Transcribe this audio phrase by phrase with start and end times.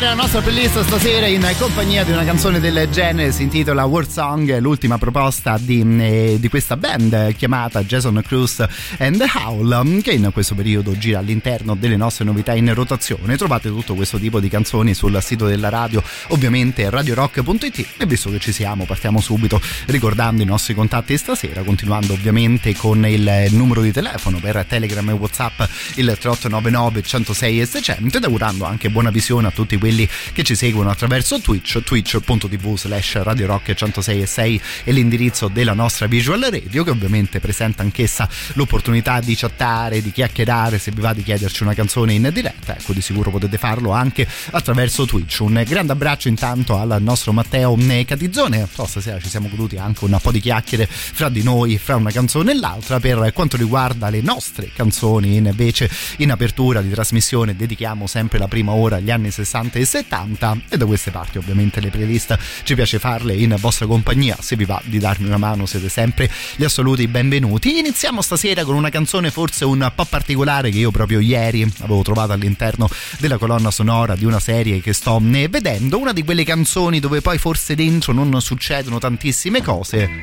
[0.00, 3.42] Modo di iniziare la nostra playlist stasera in compagnia di una canzone del genere si
[3.42, 8.64] intitola World Song l'ultima proposta di, eh, di, questa band chiamata Jason Cruz
[8.98, 13.36] and the Howl che in questo periodo gira all'interno delle nostre novità in rotazione.
[13.36, 18.38] Trovate tutto questo tipo di canzoni sul sito della radio ovviamente radiorock.it e visto che
[18.38, 23.92] ci siamo partiamo subito ricordando i nostri contatti stasera continuando ovviamente con il numero di
[23.92, 25.60] telefono per Telegram e Whatsapp
[25.96, 29.89] il 3899 106 e 600 ed augurando anche buona visione a tutti quelli
[30.32, 35.72] che ci seguono attraverso Twitch, twitch.tv slash Radio Rock 106 e 6 è l'indirizzo della
[35.72, 41.12] nostra visual radio che ovviamente presenta anch'essa l'opportunità di chattare, di chiacchierare, se vi va
[41.12, 45.40] di chiederci una canzone in diretta, ecco di sicuro potete farlo anche attraverso Twitch.
[45.40, 50.16] Un grande abbraccio intanto al nostro Matteo Catizzone, so, stasera ci siamo goduti anche un
[50.20, 54.20] po' di chiacchiere fra di noi, fra una canzone e l'altra, per quanto riguarda le
[54.20, 55.36] nostre canzoni.
[55.36, 60.62] Invece in apertura di trasmissione dedichiamo sempre la prima ora agli anni 60 e 70
[60.68, 62.36] e da queste parti ovviamente le playlist.
[62.62, 64.36] Ci piace farle in vostra compagnia.
[64.40, 67.78] Se vi va di darmi una mano siete sempre gli assoluti benvenuti.
[67.78, 72.32] Iniziamo stasera con una canzone forse un po' particolare che io proprio ieri avevo trovato
[72.32, 75.98] all'interno della colonna sonora di una serie che sto vedendo.
[75.98, 80.22] Una di quelle canzoni dove poi forse dentro non succedono tantissime cose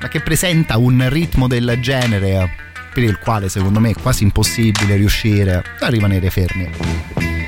[0.00, 4.96] ma che presenta un ritmo del genere per il quale secondo me è quasi impossibile
[4.96, 7.39] riuscire a rimanere fermi.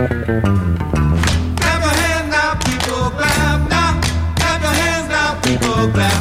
[0.00, 4.00] Clap your hands now, people, clap now.
[4.36, 6.19] Clap your hands now, people, clap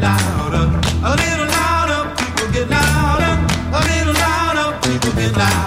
[0.00, 0.66] louder,
[1.04, 3.32] a little louder, people get louder,
[3.72, 5.63] a little louder, people get louder.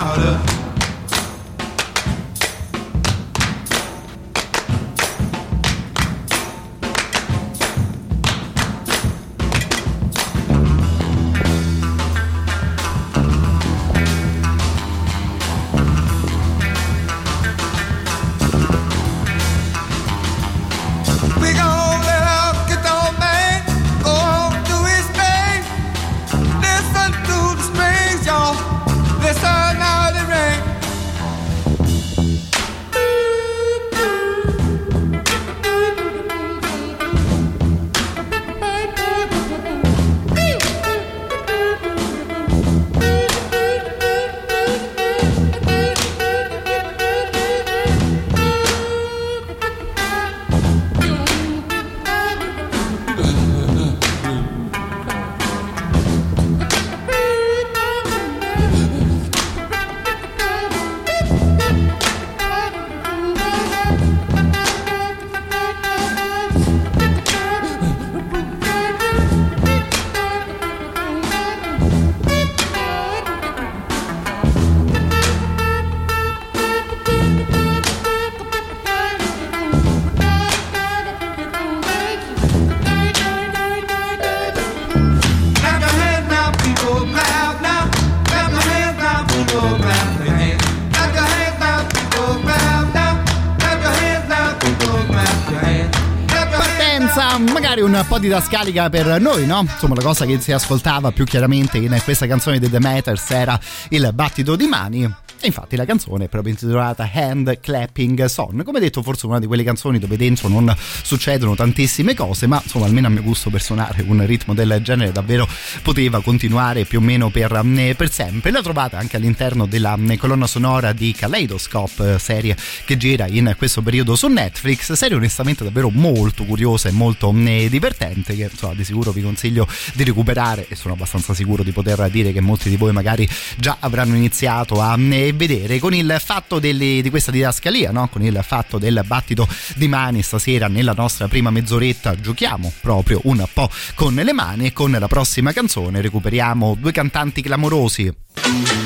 [98.17, 99.61] Po' di didascalica per noi, no?
[99.61, 103.59] Insomma, la cosa che si ascoltava più chiaramente in questa canzone di The Matters era
[103.90, 108.63] il battito di mani e infatti la canzone è proprio intitolata Hand Clapping Song.
[108.63, 112.85] Come detto, forse una di quelle canzoni dove dentro non succedono tantissime cose, ma insomma,
[112.85, 115.47] almeno a mio gusto per suonare un ritmo del genere davvero
[115.84, 118.51] poteva continuare più o meno per, mm, per sempre.
[118.51, 122.55] La trovate anche all'interno della mm, colonna sonora di Kaleidoscope, serie
[122.85, 124.91] che gira in questo periodo su Netflix.
[124.93, 129.67] Serie onestamente davvero molto curiosa e molto eh, divertente che insomma di sicuro vi consiglio
[129.93, 133.78] di recuperare e sono abbastanza sicuro di poter dire che molti di voi magari già
[133.79, 134.95] avranno iniziato a
[135.34, 138.08] vedere con il fatto delle, di questa didascalia, no?
[138.09, 143.46] con il fatto del battito di mani stasera nella nostra prima mezz'oretta giochiamo proprio un
[143.53, 148.12] po' con le mani e con la prossima canzone recuperiamo due cantanti clamorosi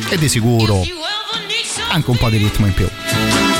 [0.09, 0.83] e di sicuro
[1.89, 3.50] anche un po' di ritmo in più.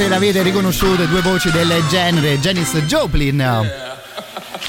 [0.00, 3.44] Probabilmente l'avete riconosciute due voci del genere Janis Joplin.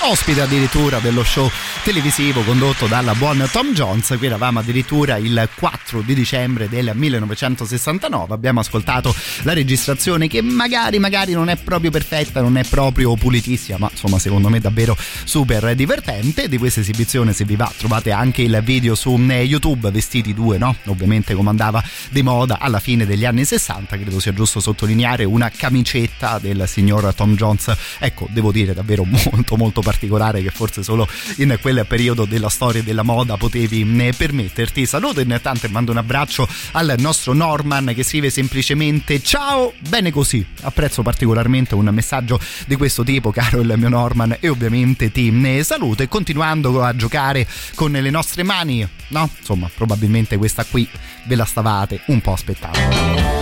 [0.01, 1.50] Ospite addirittura dello show
[1.83, 4.16] televisivo condotto dalla buon Tom Jones.
[4.18, 8.34] Qui eravamo addirittura il 4 di dicembre del 1969.
[8.34, 13.79] Abbiamo ascoltato la registrazione che magari, magari non è proprio perfetta, non è proprio pulitissima,
[13.79, 16.48] ma insomma, secondo me davvero super divertente.
[16.48, 19.89] Di questa esibizione, se vi va, trovate anche il video su eh, YouTube.
[19.89, 20.75] Vestiti due, no?
[20.86, 23.98] Ovviamente come andava di moda alla fine degli anni 60.
[23.98, 27.74] Credo sia giusto sottolineare una camicetta del signor Tom Jones.
[27.98, 32.50] Ecco, devo dire davvero molto, molto particolare che forse solo in quel quel periodo della
[32.50, 34.86] storia della moda potevi eh, permetterti.
[34.86, 40.46] Saluto intanto e mando un abbraccio al nostro Norman che scrive semplicemente ciao, bene così.
[40.62, 45.63] Apprezzo particolarmente un messaggio di questo tipo, caro il mio Norman, e ovviamente ti eh,
[45.63, 49.30] saluto e continuando a giocare con le nostre mani, no?
[49.40, 50.88] Insomma, probabilmente questa qui
[51.25, 53.40] ve la stavate un po' aspettando.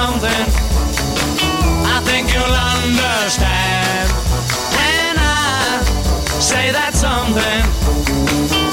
[0.00, 0.46] Something
[1.94, 4.08] I think you'll understand
[4.76, 5.82] when I
[6.40, 8.69] say that something.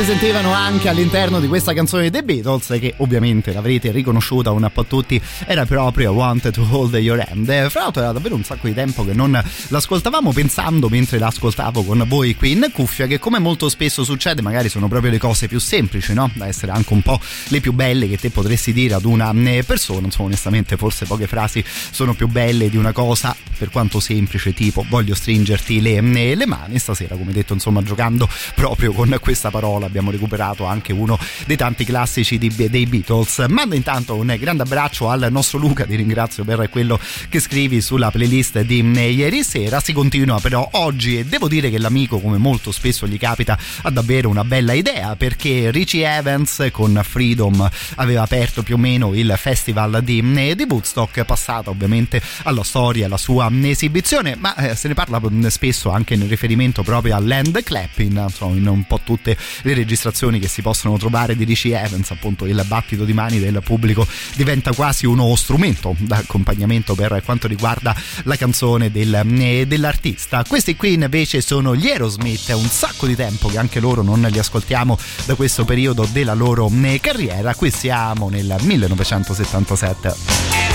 [0.00, 4.86] Si sentivano anche all'interno di questa canzone dei Beatles, che ovviamente l'avrete riconosciuta un po'
[4.86, 7.46] tutti, era proprio Want to Hold Your Hand.
[7.50, 9.38] Eh, Fra l'altro era davvero un sacco di tempo che non
[9.68, 14.70] l'ascoltavamo pensando mentre l'ascoltavo con voi qui in cuffia, che come molto spesso succede magari
[14.70, 16.30] sono proprio le cose più semplici, no?
[16.32, 19.64] Da essere anche un po' le più belle che te potresti dire ad una eh,
[19.64, 24.54] persona, insomma onestamente forse poche frasi sono più belle di una cosa per quanto semplice
[24.54, 29.50] tipo voglio stringerti le, eh, le mani stasera come detto insomma giocando proprio con questa
[29.50, 33.44] parola abbiamo recuperato anche uno dei tanti classici di- dei Beatles.
[33.48, 38.10] Mando intanto un grande abbraccio al nostro Luca ti ringrazio per quello che scrivi sulla
[38.10, 39.80] playlist di ieri sera.
[39.80, 43.90] Si continua però oggi e devo dire che l'amico come molto spesso gli capita ha
[43.90, 49.34] davvero una bella idea perché Richie Evans con Freedom aveva aperto più o meno il
[49.36, 54.88] festival di, eh, di Woodstock passata ovviamente alla storia alla sua esibizione ma eh, se
[54.88, 59.36] ne parla mm, spesso anche in riferimento proprio all'end clapping insomma, in un po' tutte
[59.62, 63.60] le registrazioni che si possono trovare di Richie Evans appunto il battito di mani del
[63.64, 67.94] pubblico diventa quasi uno strumento d'accompagnamento per quanto riguarda
[68.24, 70.44] la canzone del, eh, dell'artista.
[70.46, 74.20] Questi qui invece sono gli Aerosmith è un sacco di tempo che anche loro non
[74.20, 77.54] li ascoltiamo da questo periodo della loro eh, carriera.
[77.54, 80.69] Qui siamo nel 1977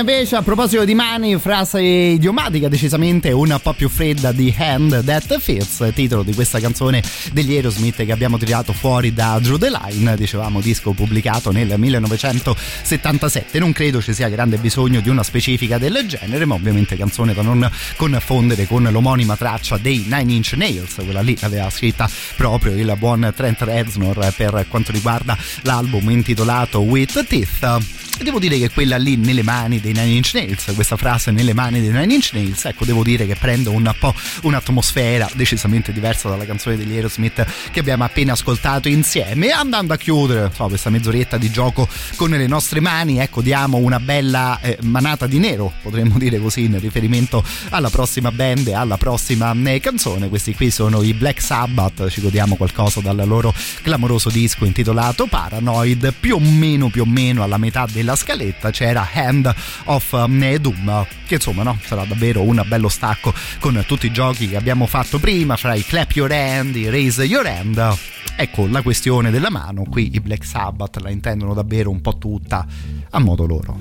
[0.00, 5.38] invece a proposito di mani, frase idiomatica decisamente un po' più fredda di Hand That
[5.38, 7.02] Fits, titolo di questa canzone
[7.32, 13.58] degli Aerosmith che abbiamo tirato fuori da Drew the Line, dicevamo disco pubblicato nel 1977.
[13.58, 17.42] Non credo ci sia grande bisogno di una specifica del genere, ma ovviamente canzone da
[17.42, 22.94] non confondere con l'omonima traccia dei Nine Inch Nails, quella lì l'aveva scritta proprio il
[22.98, 28.02] buon Trent Reznor per quanto riguarda l'album intitolato With Teeth.
[28.22, 31.80] Devo dire che quella lì nelle mani dei Nine Inch Nails, questa frase nelle mani
[31.80, 36.46] dei Nine Inch Nails, ecco, devo dire che prende un po' un'atmosfera decisamente diversa dalla
[36.46, 39.50] canzone degli Aerosmith che abbiamo appena ascoltato insieme.
[39.50, 44.00] Andando a chiudere so, questa mezz'oretta di gioco con le nostre mani, ecco, diamo una
[44.00, 48.96] bella eh, manata di nero, potremmo dire così, in riferimento alla prossima band e alla
[48.96, 50.28] prossima eh, canzone.
[50.28, 56.14] Questi qui sono i Black Sabbath, ci godiamo qualcosa dal loro clamoroso disco intitolato Paranoid,
[56.18, 59.52] più o meno, più o meno alla metà del nella scaletta c'era Hand
[59.84, 64.48] of um, Doom che insomma no, sarà davvero un bello stacco con tutti i giochi
[64.48, 67.96] che abbiamo fatto prima fra i Clap Your Hand, i Raise Your Hand.
[68.36, 72.66] Ecco la questione della mano qui i Black Sabbath la intendono davvero un po' tutta
[73.10, 73.78] a modo loro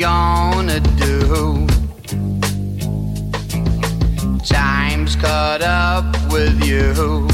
[0.00, 1.66] gonna do?
[4.46, 7.28] Time's caught up with you.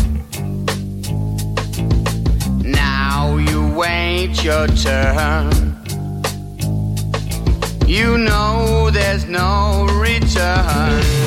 [2.68, 5.76] Now you wait your turn.
[7.87, 11.25] You know there's no return.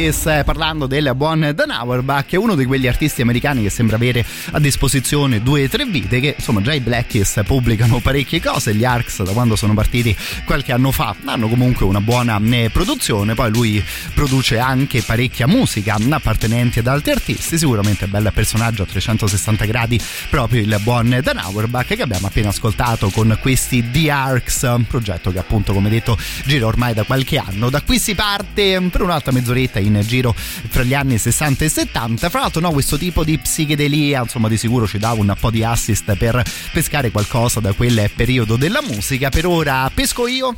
[0.00, 4.24] Keys eh, parlando del buon Dan Auerbach, uno di quegli artisti americani che sembra avere
[4.52, 8.74] a disposizione due o tre vite, che insomma già i Black Keys pubblicano parecchie cose,
[8.74, 13.34] gli Arcs da quando sono partiti qualche anno fa hanno comunque una buona eh, produzione,
[13.34, 13.84] poi lui
[14.14, 20.62] produce anche parecchia musica appartenenti ad altri artisti, sicuramente bel personaggio a 360 gradi proprio
[20.62, 25.38] il buon Dan Auerbach che abbiamo appena ascoltato con questi The Arcs, un progetto che
[25.38, 27.68] appunto come detto gira ormai da qualche anno.
[27.68, 32.28] Da qui si parte per un'altra mezz'oretta in giro fra gli anni 60 e 70.
[32.28, 35.64] Fra l'altro no, questo tipo di psichedelia insomma di sicuro ci dà un po' di
[35.64, 39.28] assist per pescare qualcosa da quel periodo della musica.
[39.28, 40.54] Per ora pesco io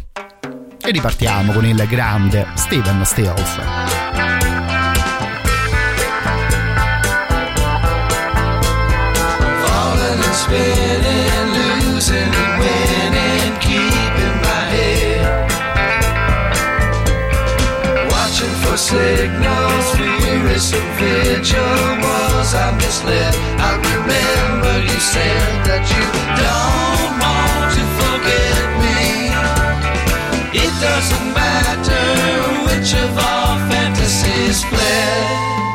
[0.84, 3.60] e ripartiamo con il grande Steven Stills.
[10.34, 12.81] Spinning, losing and
[18.92, 21.76] signals, furious and vigil.
[22.04, 23.34] Was I misled?
[23.68, 26.04] I remember you said that you
[26.44, 29.00] don't want to forget me.
[30.64, 32.06] It doesn't matter
[32.68, 35.71] which of our fantasies fled.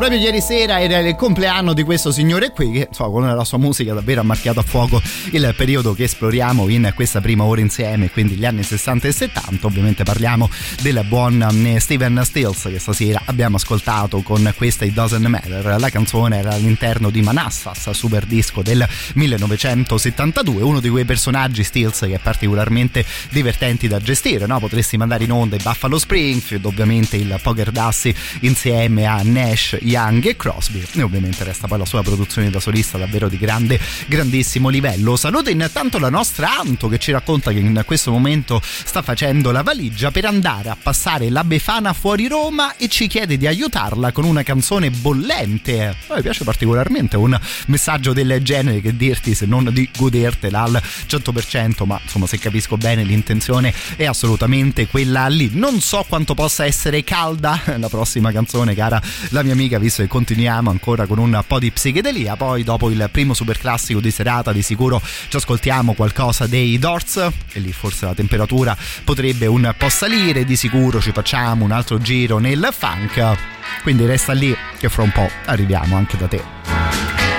[0.00, 3.58] Proprio ieri sera era il compleanno di questo signore qui che insomma, con la sua
[3.58, 4.98] musica davvero ha marchiato a fuoco
[5.32, 9.66] il periodo che esploriamo in questa prima ora insieme, quindi gli anni 60 e 70.
[9.66, 10.48] Ovviamente parliamo
[10.80, 15.78] del buon mm, Steven Stills che stasera abbiamo ascoltato con questa It Doesn't Matter.
[15.78, 21.98] La canzone era all'interno di Manassas, super disco del 1972, uno di quei personaggi Stills
[21.98, 24.58] che è particolarmente divertenti da gestire, no?
[24.60, 30.24] Potresti mandare in onda i Buffalo Springfield, ovviamente il Poker Dassi insieme a Nash, Young
[30.24, 34.68] e Crosby e ovviamente resta poi la sua produzione da solista davvero di grande, grandissimo
[34.68, 35.16] livello.
[35.16, 39.62] Saluto intanto la nostra Anto che ci racconta che in questo momento sta facendo la
[39.62, 44.24] valigia per andare a passare la Befana fuori Roma e ci chiede di aiutarla con
[44.24, 45.86] una canzone bollente.
[45.86, 50.80] A me piace particolarmente un messaggio del genere che dirti se non di godertela al
[51.08, 55.50] 100%, ma insomma se capisco bene l'intenzione è assolutamente quella lì.
[55.52, 60.08] Non so quanto possa essere calda la prossima canzone, cara la mia amica, visto che
[60.08, 62.36] continuiamo ancora con un po' di psichedelia.
[62.36, 67.16] Poi, dopo il primo super classico di serata, di sicuro ci ascoltiamo qualcosa dei Doors.
[67.52, 70.44] E lì forse la temperatura potrebbe un po' salire.
[70.44, 73.38] Di sicuro ci facciamo un altro giro nel funk.
[73.82, 77.29] Quindi resta lì che fra un po' arriviamo anche da te.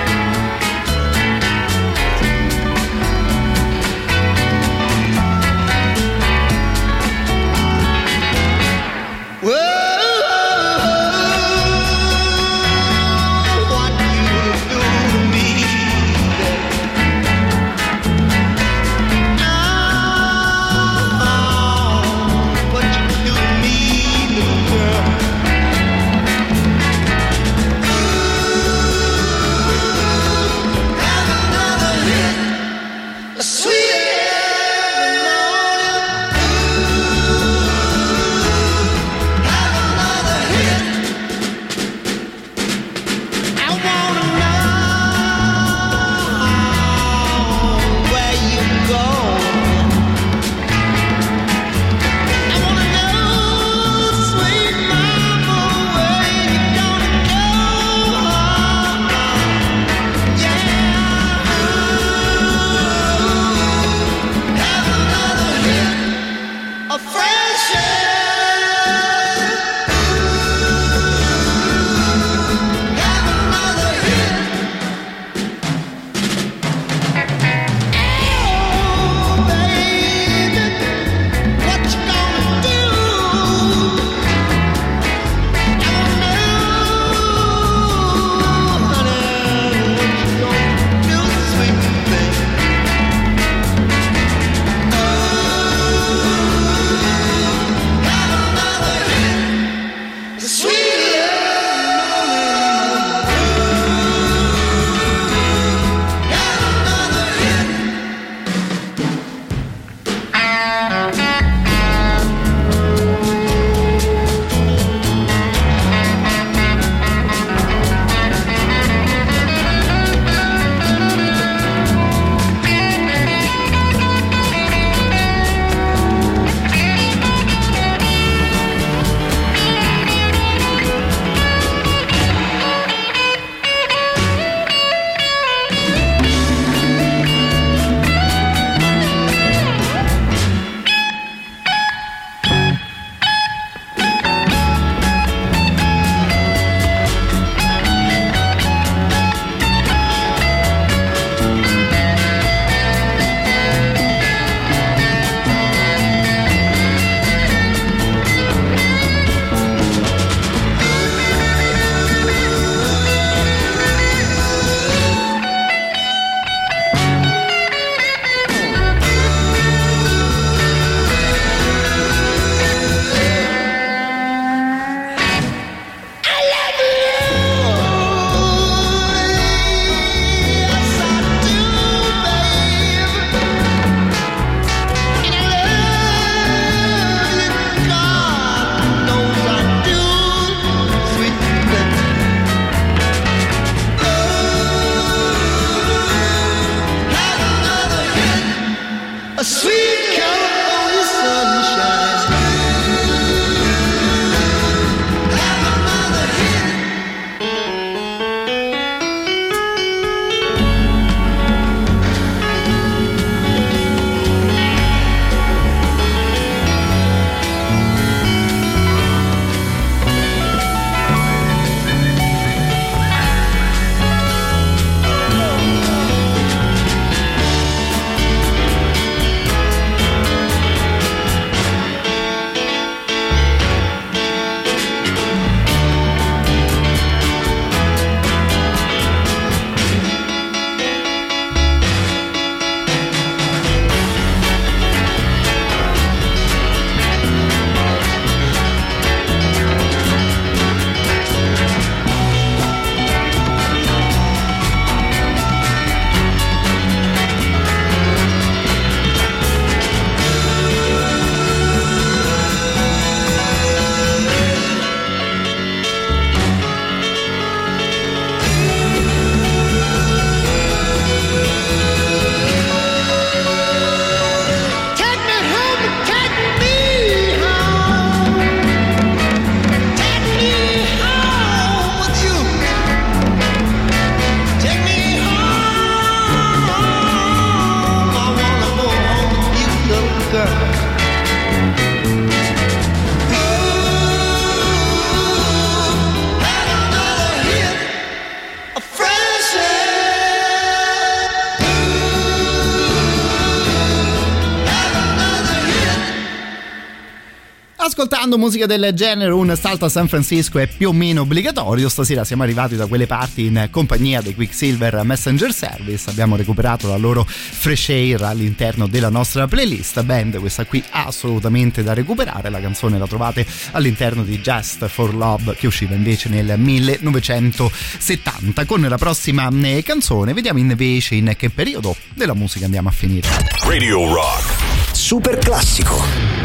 [308.32, 312.24] quando musica del genere un salto a San Francisco è più o meno obbligatorio, stasera
[312.24, 317.26] siamo arrivati da quelle parti in compagnia dei Quicksilver Messenger Service, abbiamo recuperato la loro
[317.26, 323.06] fresh air all'interno della nostra playlist, band questa qui assolutamente da recuperare, la canzone la
[323.06, 328.64] trovate all'interno di Just for Love che usciva invece nel 1970.
[328.64, 333.28] Con la prossima eh, canzone vediamo invece in che periodo della musica andiamo a finire.
[333.66, 334.54] Radio Rock.
[334.92, 336.41] Super classico.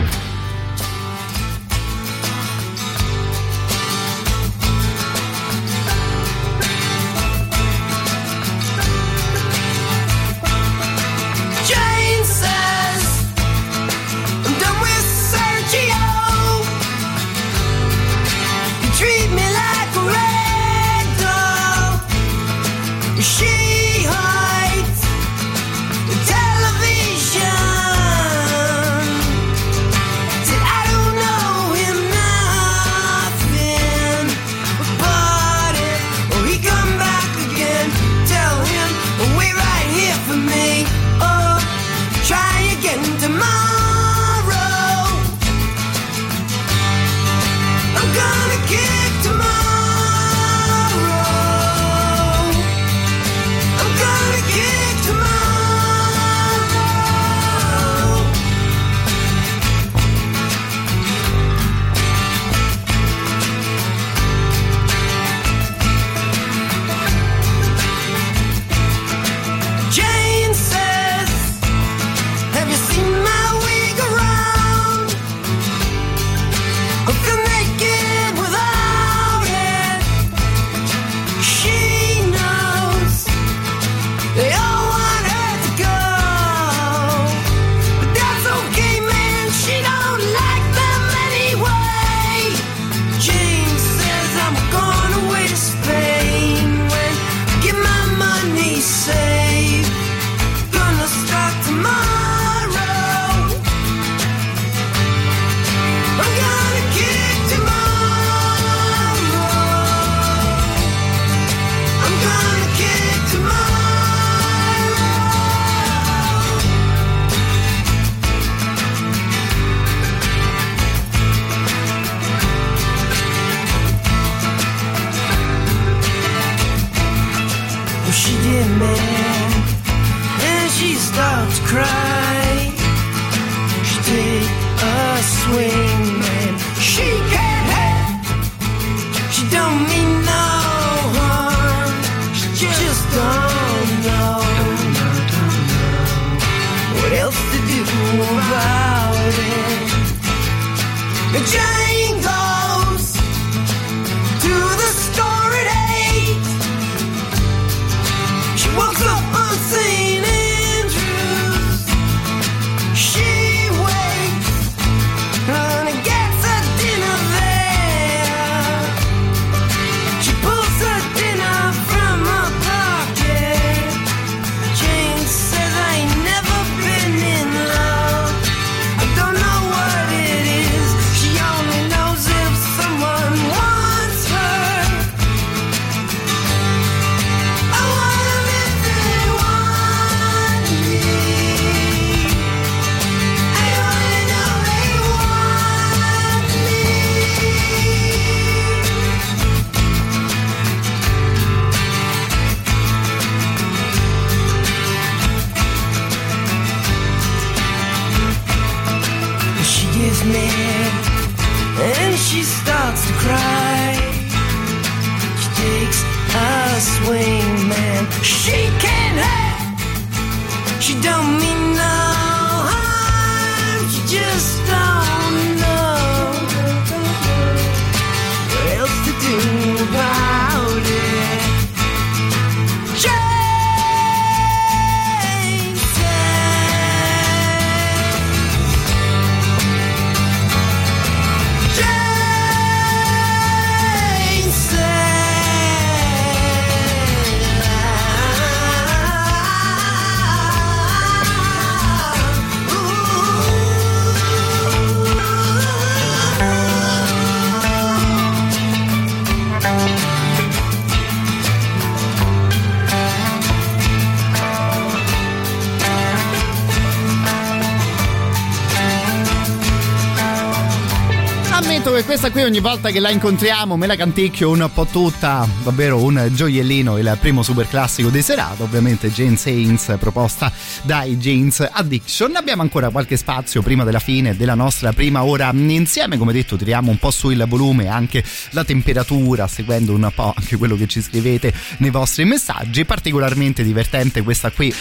[272.20, 276.32] Questa qui ogni volta che la incontriamo me la canticchio un po' tutta, davvero un
[276.34, 280.51] gioiellino, il primo super classico di serata, ovviamente Jane Saints proposta
[280.82, 282.36] dai Jeans Addiction.
[282.36, 286.89] Abbiamo ancora qualche spazio prima della fine della nostra prima ora insieme, come detto tiriamo
[286.89, 291.03] un po' su il volume anche la temperatura, seguendo un po' anche quello che ci
[291.03, 294.74] scrivete nei vostri messaggi, particolarmente divertente questa qui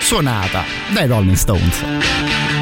[0.00, 2.57] suonata dai Rolling Stones.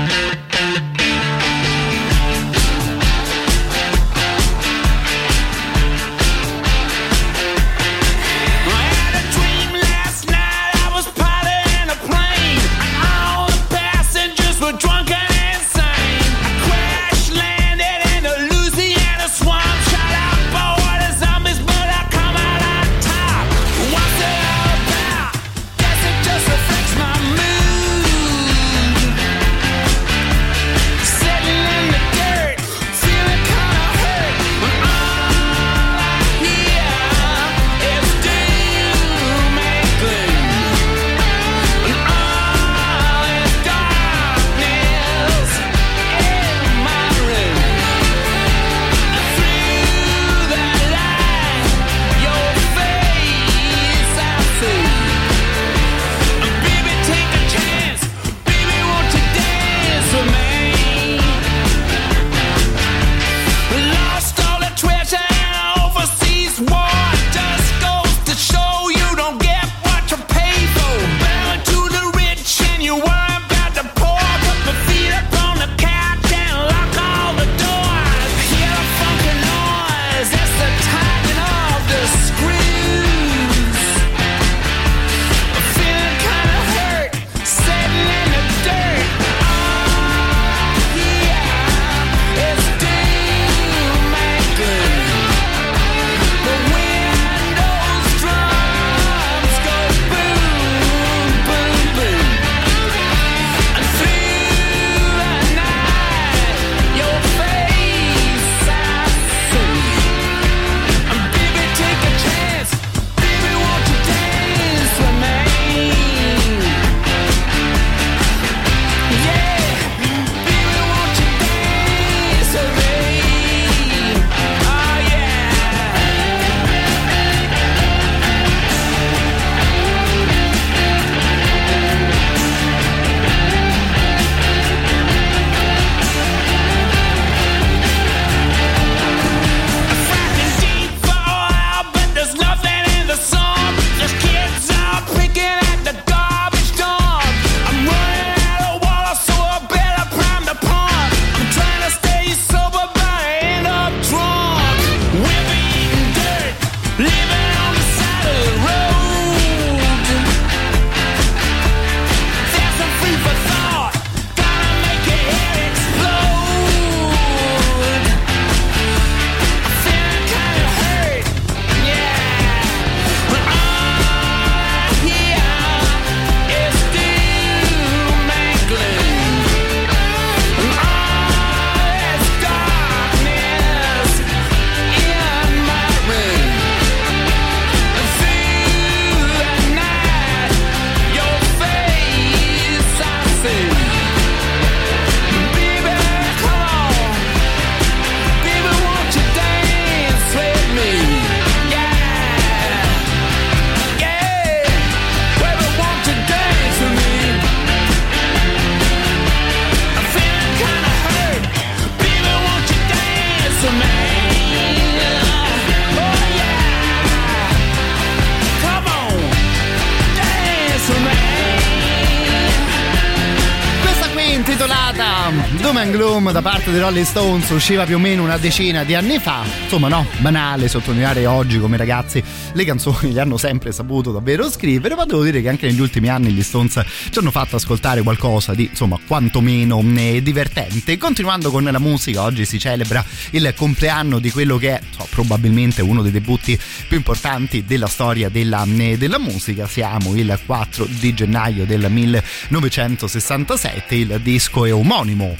[226.26, 229.44] Gloom da parte dei Rolling Stones usciva più o meno una decina di anni fa.
[229.62, 232.22] Insomma, no, banale sottolineare oggi come ragazzi
[232.52, 236.08] le canzoni le hanno sempre saputo davvero scrivere, ma devo dire che anche negli ultimi
[236.08, 240.98] anni gli Stones ci hanno fatto ascoltare qualcosa di insomma quantomeno eh, divertente.
[240.98, 245.82] Continuando con la musica, oggi si celebra il compleanno di quello che è so, probabilmente
[245.82, 246.58] uno dei debutti
[246.88, 249.68] più importanti della storia della, eh, della musica.
[249.68, 255.36] Siamo il 4 di gennaio del 1967, il disco è omonimo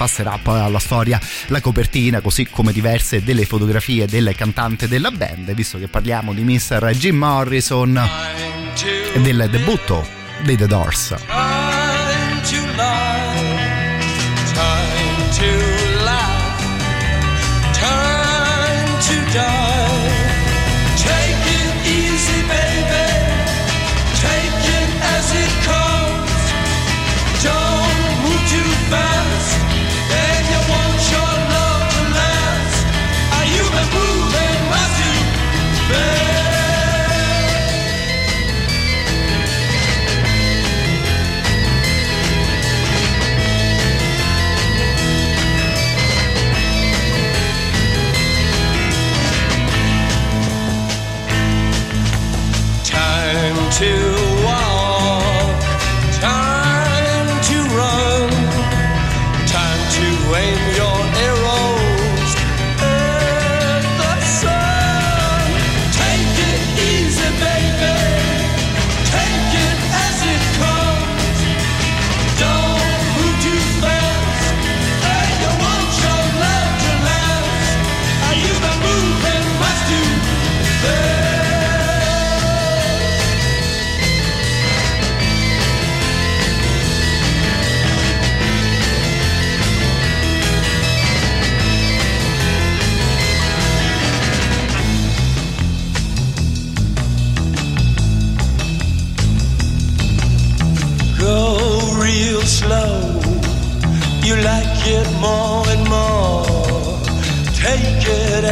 [0.00, 5.52] passerà poi alla storia la copertina, così come diverse delle fotografie del cantante della band,
[5.52, 6.90] visto che parliamo di Mr.
[6.94, 8.00] Jim Morrison
[9.12, 10.06] e del debutto
[10.42, 11.16] dei The Doors.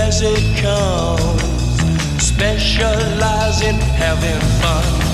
[0.08, 1.42] As it comes.
[2.22, 5.07] Specialize in having fun.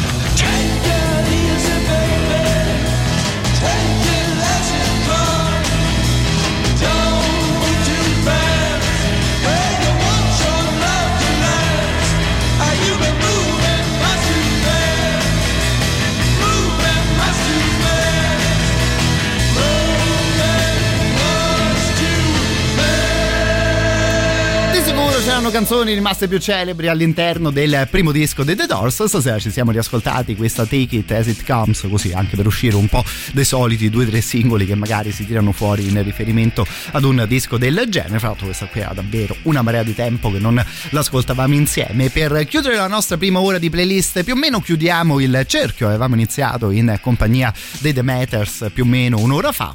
[25.24, 29.04] C'erano canzoni rimaste più celebri all'interno del primo disco dei The Doors.
[29.04, 32.88] Stasera ci siamo riascoltati questa Take It As It Comes, così anche per uscire un
[32.88, 33.02] po'
[33.32, 37.24] dai soliti due o tre singoli che magari si tirano fuori in riferimento ad un
[37.26, 38.18] disco del genere.
[38.18, 42.10] Fra l'altro, questa qui era davvero una marea di tempo che non l'ascoltavamo insieme.
[42.10, 45.86] Per chiudere la nostra prima ora di playlist, più o meno chiudiamo il cerchio.
[45.86, 49.74] Avevamo iniziato in compagnia dei The Matters più o meno un'ora fa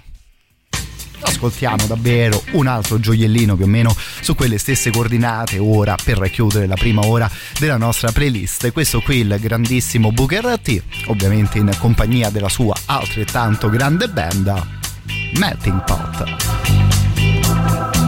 [1.29, 6.67] ascoltiamo davvero un altro gioiellino più o meno su quelle stesse coordinate ora per chiudere
[6.67, 8.71] la prima ora della nostra playlist.
[8.71, 14.67] Questo qui il grandissimo Booker T ovviamente in compagnia della sua altrettanto grande band
[15.35, 17.98] Melting Pot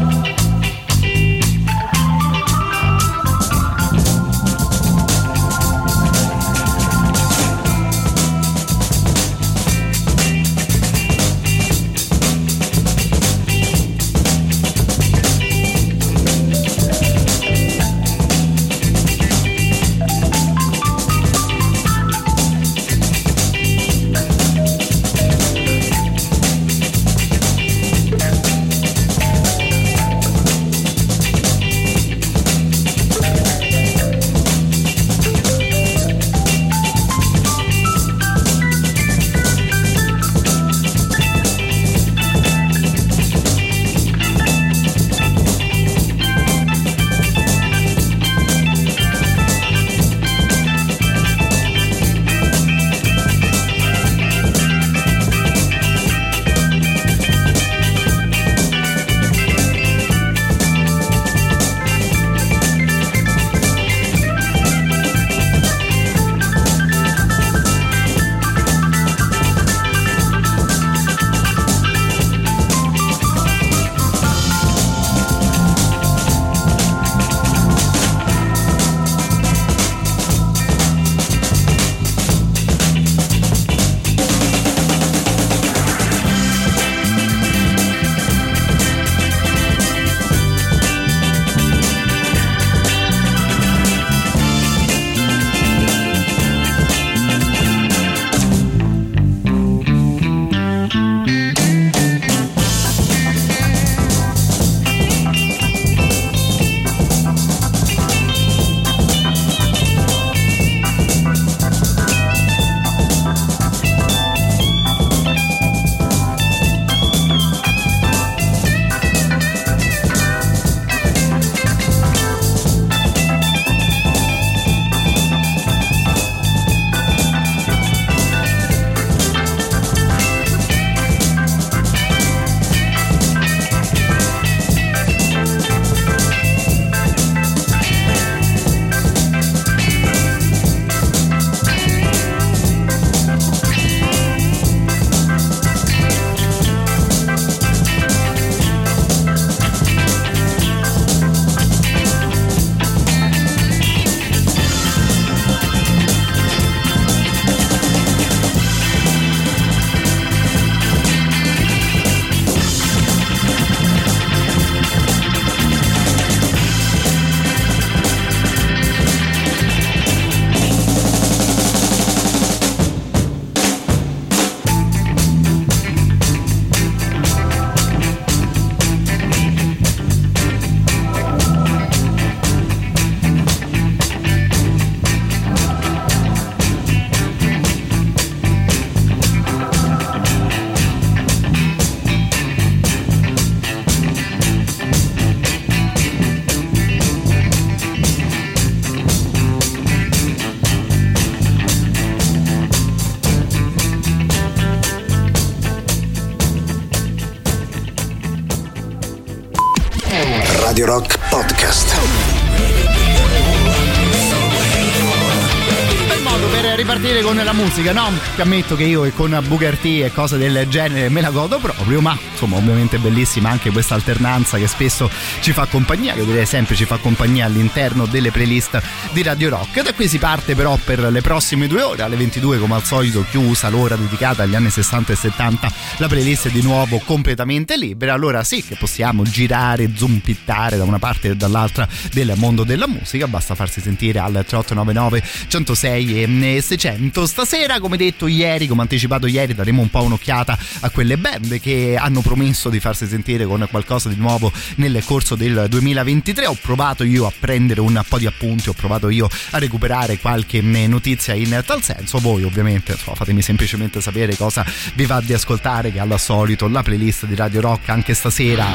[217.02, 218.12] Ripartire con la musica, no?
[218.36, 222.00] Ti ammetto che io con Booker T e cose del genere me la godo proprio,
[222.00, 226.46] ma insomma ovviamente è bellissima anche questa alternanza che spesso ci fa compagnia, io direi
[226.46, 228.80] sempre ci fa compagnia all'interno delle playlist
[229.14, 229.82] di Radio Rock.
[229.82, 233.26] Da qui si parte però per le prossime due ore, alle 22 come al solito
[233.30, 238.14] chiusa l'ora dedicata agli anni 60 e 70, la playlist è di nuovo completamente libera,
[238.14, 243.28] allora sì che possiamo girare, zumpittare da una parte e dall'altra del mondo della musica,
[243.28, 247.26] basta farsi sentire al 3899 106 e 600.
[247.26, 251.98] Stasera, come detto ieri, come anticipato ieri, daremo un po' un'occhiata a quelle band che
[252.00, 256.46] hanno promesso di farsi sentire con qualcosa di nuovo nel corso del 2023.
[256.46, 260.62] Ho provato io a prendere un po' di appunti, ho provato io a recuperare qualche
[260.62, 262.20] notizia in tal senso.
[262.20, 266.84] Voi ovviamente insomma, fatemi semplicemente sapere cosa vi va di ascoltare che al solito la
[266.84, 268.66] playlist di Radio Rock anche stasera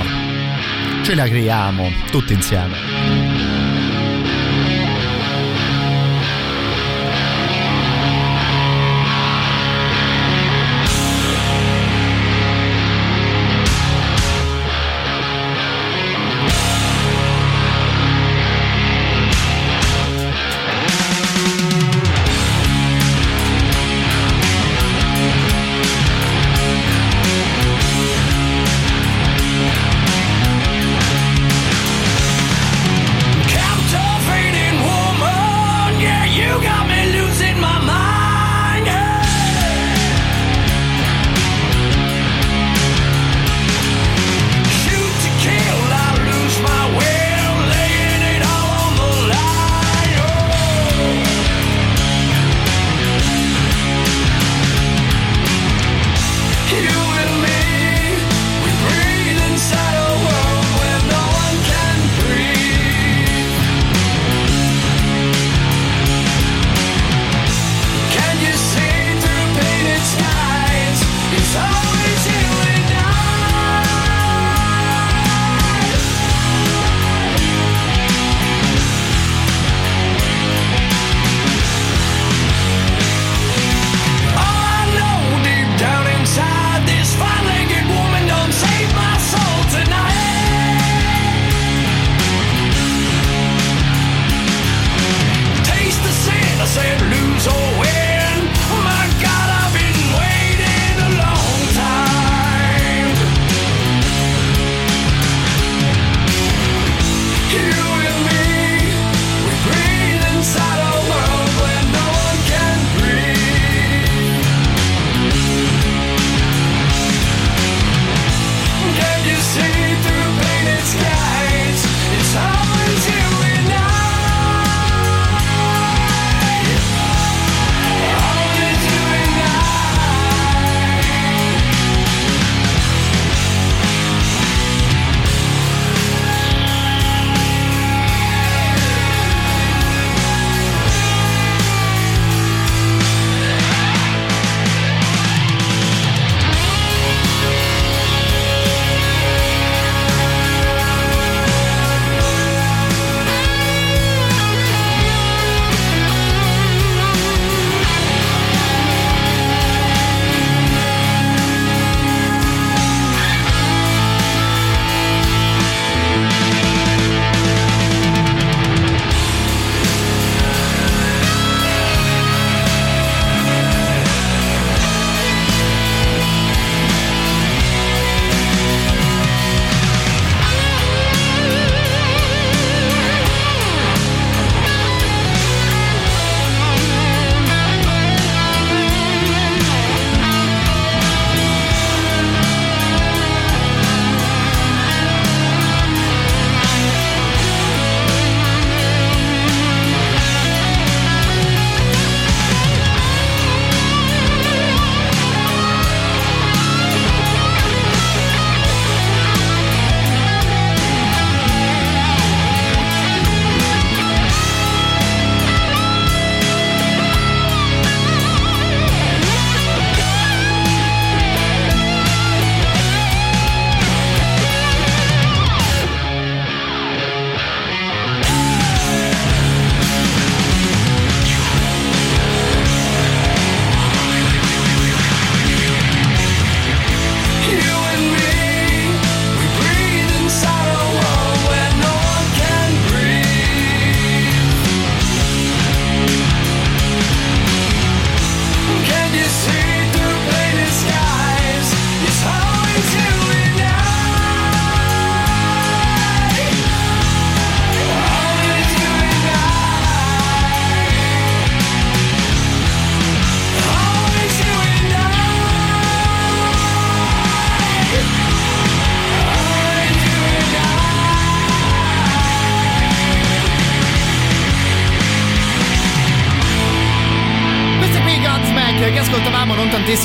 [1.02, 3.35] ce la creiamo tutti insieme.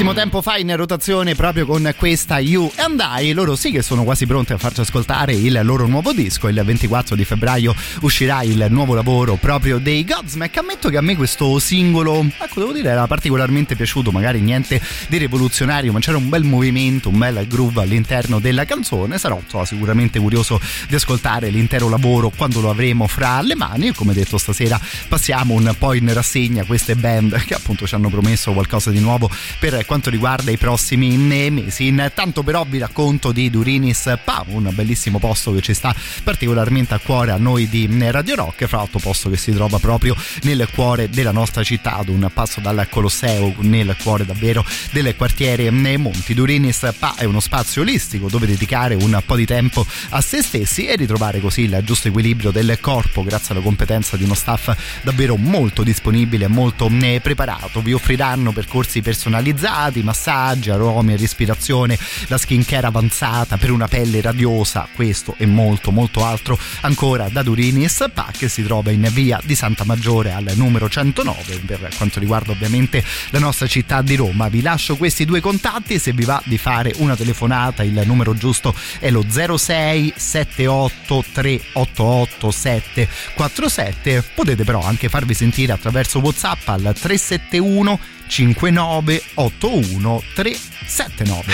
[0.02, 3.34] Tantissimo tempo fa in rotazione proprio con questa You and I.
[3.34, 6.47] Loro sì che sono quasi pronti a farci ascoltare il loro nuovo disco.
[6.47, 10.58] Il 24 di febbraio uscirà il nuovo lavoro proprio dei Godsmack.
[10.58, 14.12] Ammetto che a me questo singolo, ecco, devo dire, era particolarmente piaciuto.
[14.12, 19.20] Magari niente di rivoluzionario, ma c'era un bel movimento, un bel groove all'interno della canzone.
[19.20, 23.88] Sarò insomma, sicuramente curioso di ascoltare l'intero lavoro quando lo avremo fra le mani.
[23.88, 28.10] E come detto, stasera passiamo un po' in rassegna queste band che appunto ci hanno
[28.10, 29.30] promesso qualcosa di nuovo
[29.60, 31.88] per quanto riguarda i prossimi mesi.
[31.88, 37.00] Intanto però vi racconto di Durinis Pa, un bellissimo posto che ci sta particolarmente a
[37.00, 41.10] cuore a noi di Radio Rock, fra l'altro posto che si trova proprio nel cuore
[41.10, 46.34] della nostra città, ad un passo dal Colosseo, nel cuore davvero del quartiere Monti.
[46.34, 50.86] Durinis Pa è uno spazio olistico dove dedicare un po' di tempo a se stessi
[50.86, 55.36] e ritrovare così il giusto equilibrio del corpo grazie alla competenza di uno staff davvero
[55.36, 56.89] molto disponibile e molto
[57.22, 57.82] preparato.
[57.82, 65.36] Vi offriranno percorsi personalizzati, massaggi, aromi, respirazione, la skincare avanzata per una pelle radiosa, questo
[65.38, 69.84] e molto molto altro ancora da Durini Spa che si trova in via di Santa
[69.84, 74.48] Maggiore al numero 109 per quanto riguarda ovviamente la nostra città di Roma.
[74.50, 78.74] Vi lascio questi due contatti se vi va di fare una telefonata, il numero giusto
[79.00, 84.24] è lo 06 78 388 747.
[84.34, 88.00] Potete però anche farvi sentire attraverso WhatsApp al 371
[88.32, 91.46] 5981 379.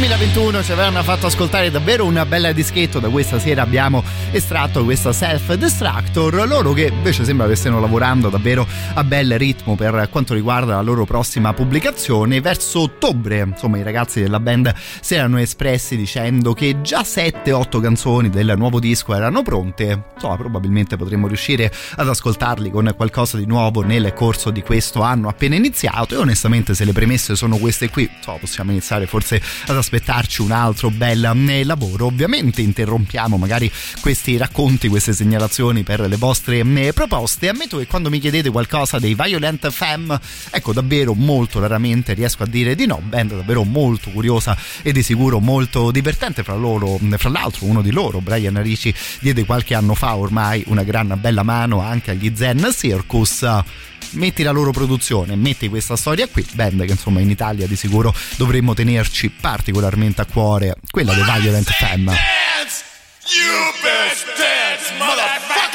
[0.00, 3.00] 2021 ci avevano fatto ascoltare davvero un bel dischetto.
[3.00, 8.30] Da questa sera abbiamo estratto questa Self Destructor loro che invece sembra che stiano lavorando
[8.30, 12.40] davvero a bel ritmo per quanto riguarda la loro prossima pubblicazione.
[12.40, 14.72] Verso ottobre insomma i ragazzi della band
[15.02, 20.04] si erano espressi dicendo che già 7-8 canzoni del nuovo disco erano pronte.
[20.14, 25.28] Insomma probabilmente potremmo riuscire ad ascoltarli con qualcosa di nuovo nel corso di questo anno
[25.28, 26.14] appena iniziato.
[26.14, 30.52] E onestamente se le premesse sono queste qui insomma, possiamo iniziare forse ad aspettarci un
[30.52, 32.06] altro bel eh, lavoro.
[32.06, 33.70] Ovviamente interrompiamo magari
[34.00, 37.48] questi racconti queste segnalazioni per le vostre eh, proposte.
[37.48, 40.18] Ammetto che quando mi chiedete qualcosa dei Violent Femme
[40.50, 43.00] ecco davvero molto raramente riesco a dire di no.
[43.02, 46.44] Band davvero molto curiosa e di sicuro molto divertente.
[46.44, 50.84] Fra loro fra l'altro uno di loro Brian Ricci diede qualche anno fa ormai una
[50.84, 53.44] gran bella mano anche agli Zen Circus
[54.12, 58.14] metti la loro produzione, metti questa storia qui, band che insomma in Italia di sicuro
[58.36, 62.16] dovremmo tenerci particolarmente a cuore, quella dei Violent Femme.
[63.32, 65.69] You best dance, motherfucker!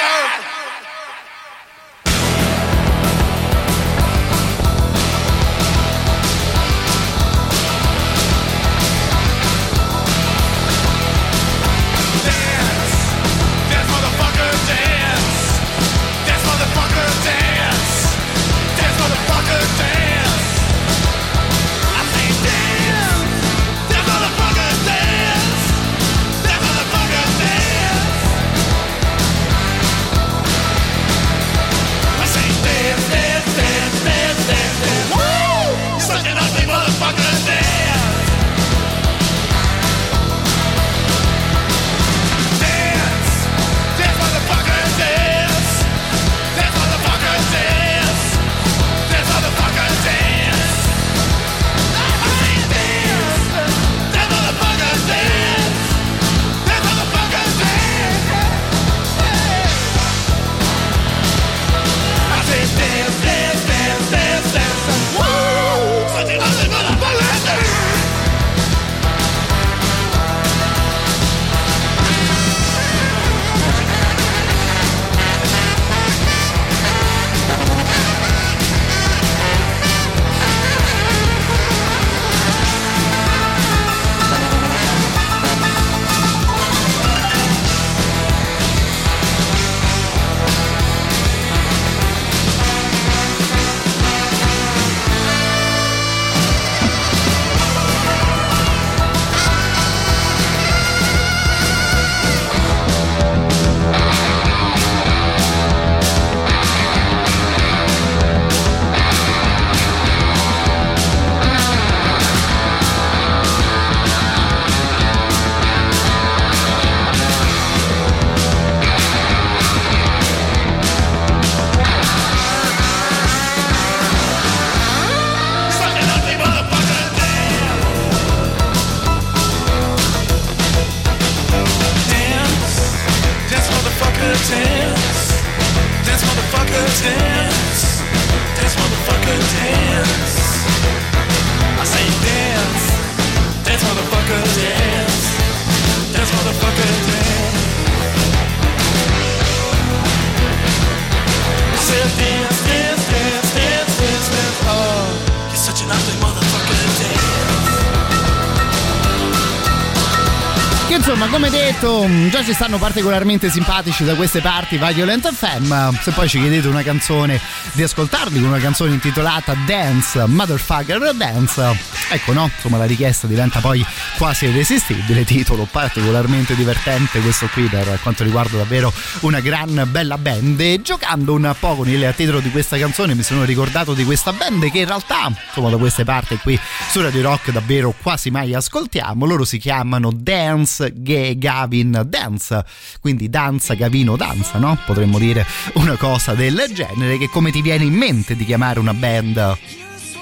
[161.08, 166.00] Insomma, come detto, già ci stanno particolarmente simpatici da queste parti Violent FM.
[166.02, 167.40] Se poi ci chiedete una canzone
[167.74, 171.78] di ascoltarli con una canzone intitolata Dance, Motherfucker Dance,
[172.10, 173.86] ecco no, insomma la richiesta diventa poi
[174.18, 175.26] quasi irresistibile.
[175.26, 180.60] Titolo particolarmente divertente questo qui per quanto riguarda davvero una gran bella band.
[180.60, 184.34] E giocando un po' con il titolo di questa canzone mi sono ricordato di questa
[184.34, 188.56] band che in realtà, insomma, da queste parti qui su Radio Rock davvero quasi mai
[188.56, 189.28] ascoltiamo.
[189.28, 192.66] Loro si chiamano Dance Gavin Dance,
[193.00, 194.78] quindi danza Gavino danza, no?
[194.86, 198.94] Potremmo dire una cosa del genere che come ti viene in mente di chiamare una
[198.94, 199.58] band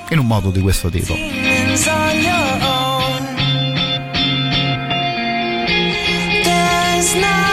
[0.09, 1.13] in un modo di questo tipo.
[7.03, 7.52] There's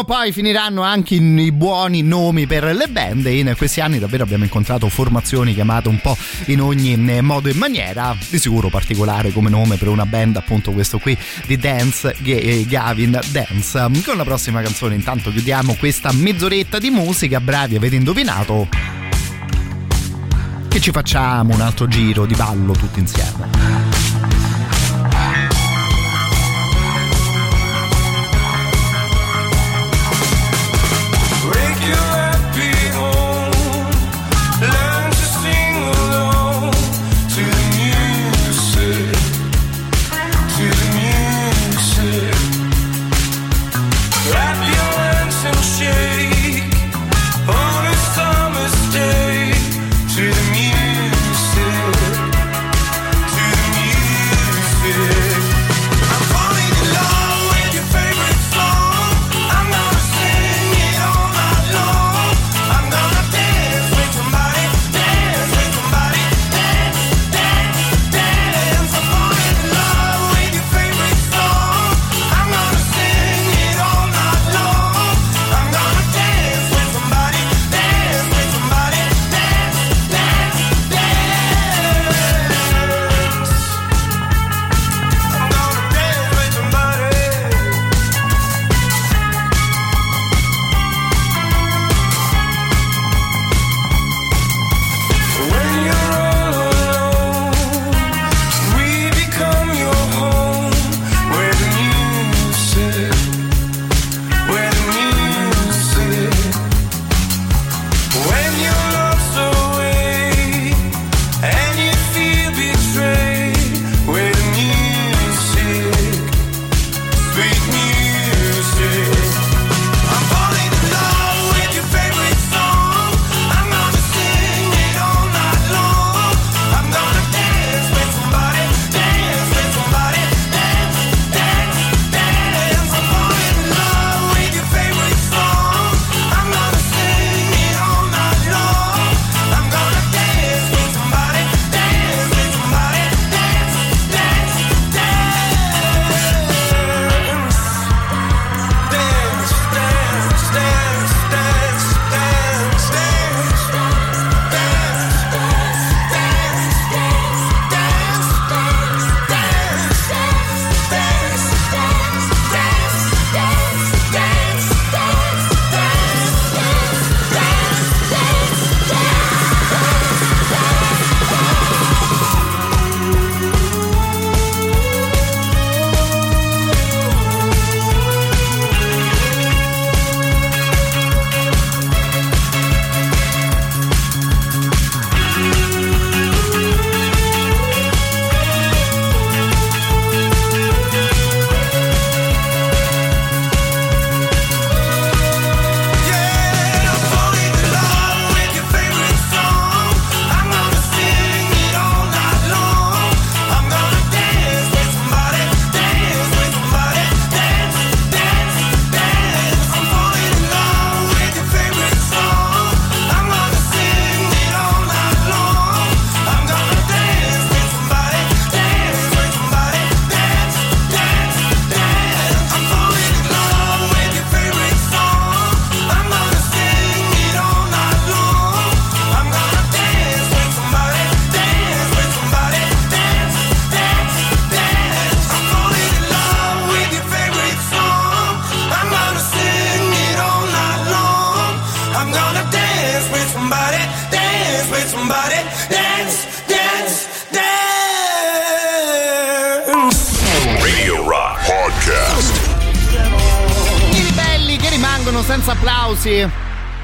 [0.00, 3.26] o poi finiranno anche i buoni nomi per le band.
[3.26, 6.16] In questi anni davvero abbiamo incontrato formazioni chiamate un po'
[6.46, 10.72] in ogni eh, modo e maniera, di sicuro particolare come nome per una band appunto
[10.72, 11.16] questo qui
[11.46, 14.02] di Dance G- Gavin Dance.
[14.02, 18.68] Con la prossima canzone intanto chiudiamo questa mezz'oretta di musica, bravi avete indovinato.
[20.68, 21.54] Che ci facciamo?
[21.54, 23.79] Un altro giro di ballo tutti insieme.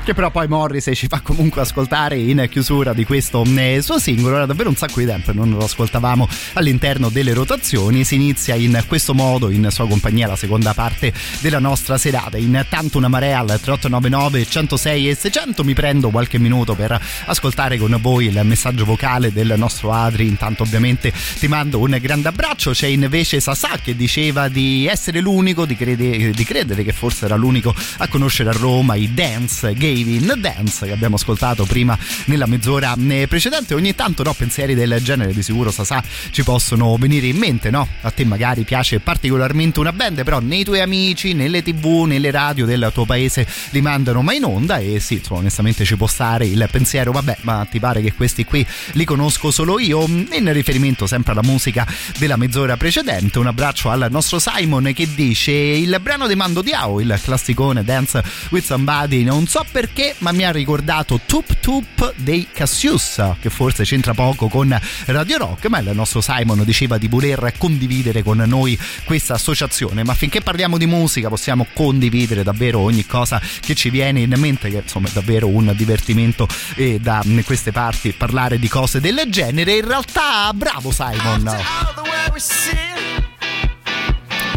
[0.06, 4.36] Che però poi Morrissey ci fa comunque ascoltare in chiusura di questo eh, suo singolo.
[4.36, 8.04] Era davvero un sacco di tempo non lo ascoltavamo all'interno delle rotazioni.
[8.04, 12.36] Si inizia in questo modo, in sua compagnia, la seconda parte della nostra serata.
[12.36, 15.64] Intanto una marea al 3899 106 e 600.
[15.64, 20.28] Mi prendo qualche minuto per ascoltare con voi il messaggio vocale del nostro Adri.
[20.28, 22.70] Intanto, ovviamente, ti mando un grande abbraccio.
[22.70, 27.34] C'è invece Sasà che diceva di essere l'unico, di, crede- di credere che forse era
[27.34, 31.96] l'unico a conoscere a Roma i Dance Gay Saving Dance che abbiamo ascoltato prima
[32.26, 33.74] nella mezz'ora eh, precedente.
[33.74, 37.88] Ogni tanto no, pensieri del genere di sicuro Sasà ci possono venire in mente, no?
[38.02, 42.66] A te magari piace particolarmente una band, però nei tuoi amici, nelle tv, nelle radio
[42.66, 46.46] del tuo paese li mandano mai in onda e sì, insomma, onestamente ci può stare
[46.46, 50.04] il pensiero, vabbè, ma ti pare che questi qui li conosco solo io?
[50.06, 51.86] In riferimento sempre alla musica
[52.18, 57.00] della mezz'ora precedente, un abbraccio al nostro Simon che dice il brano di Mando Diao,
[57.00, 59.85] il classicone Dance with Somebody, non so perché,
[60.18, 65.66] ma mi ha ricordato Tup Tup dei Cassius, che forse c'entra poco con Radio Rock,
[65.66, 70.78] ma il nostro Simon diceva di voler condividere con noi questa associazione, ma finché parliamo
[70.78, 75.12] di musica possiamo condividere davvero ogni cosa che ci viene in mente, che insomma è
[75.12, 79.76] davvero un divertimento e da queste parti parlare di cose del genere.
[79.76, 81.56] In realtà, bravo Simon!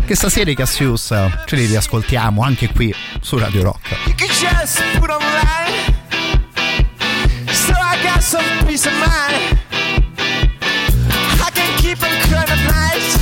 [0.10, 1.14] Che stasera i Cassius
[1.46, 2.92] ce li riascoltiamo anche qui
[3.22, 3.96] su Radio Rock.
[8.66, 9.60] Peace of mind.
[11.40, 13.19] I can keep on crying at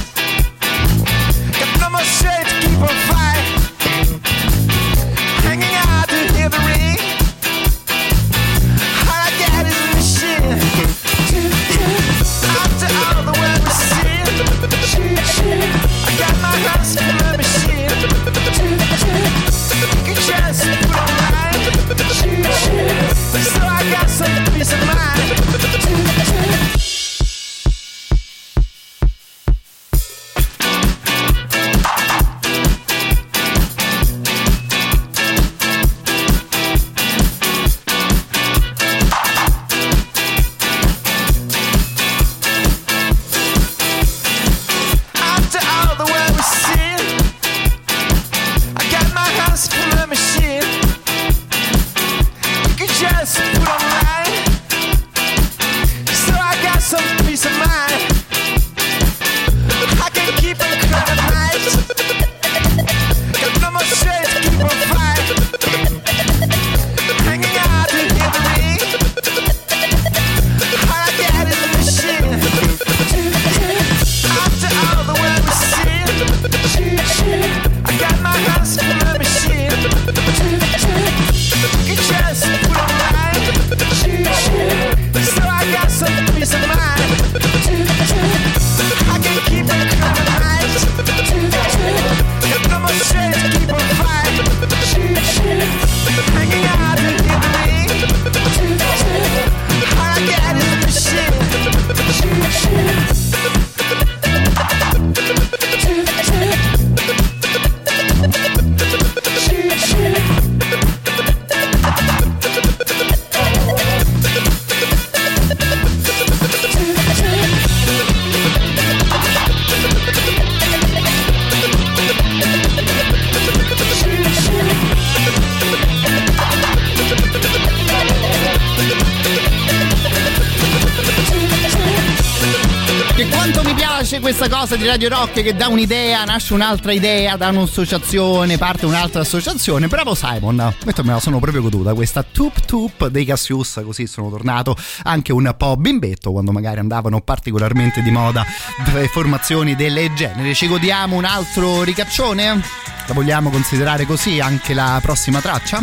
[135.38, 139.88] Rock che da un'idea nasce un'altra idea, da un'associazione parte un'altra associazione.
[139.88, 144.30] Bravo Simon, questa me la sono proprio goduta, questa Tup Tup dei Cassius, così sono
[144.30, 148.46] tornato anche un po' bimbetto quando magari andavano particolarmente di moda
[148.92, 150.54] le formazioni del genere.
[150.54, 152.62] Ci godiamo un altro ricaccione?
[153.08, 155.82] La vogliamo considerare così anche la prossima traccia?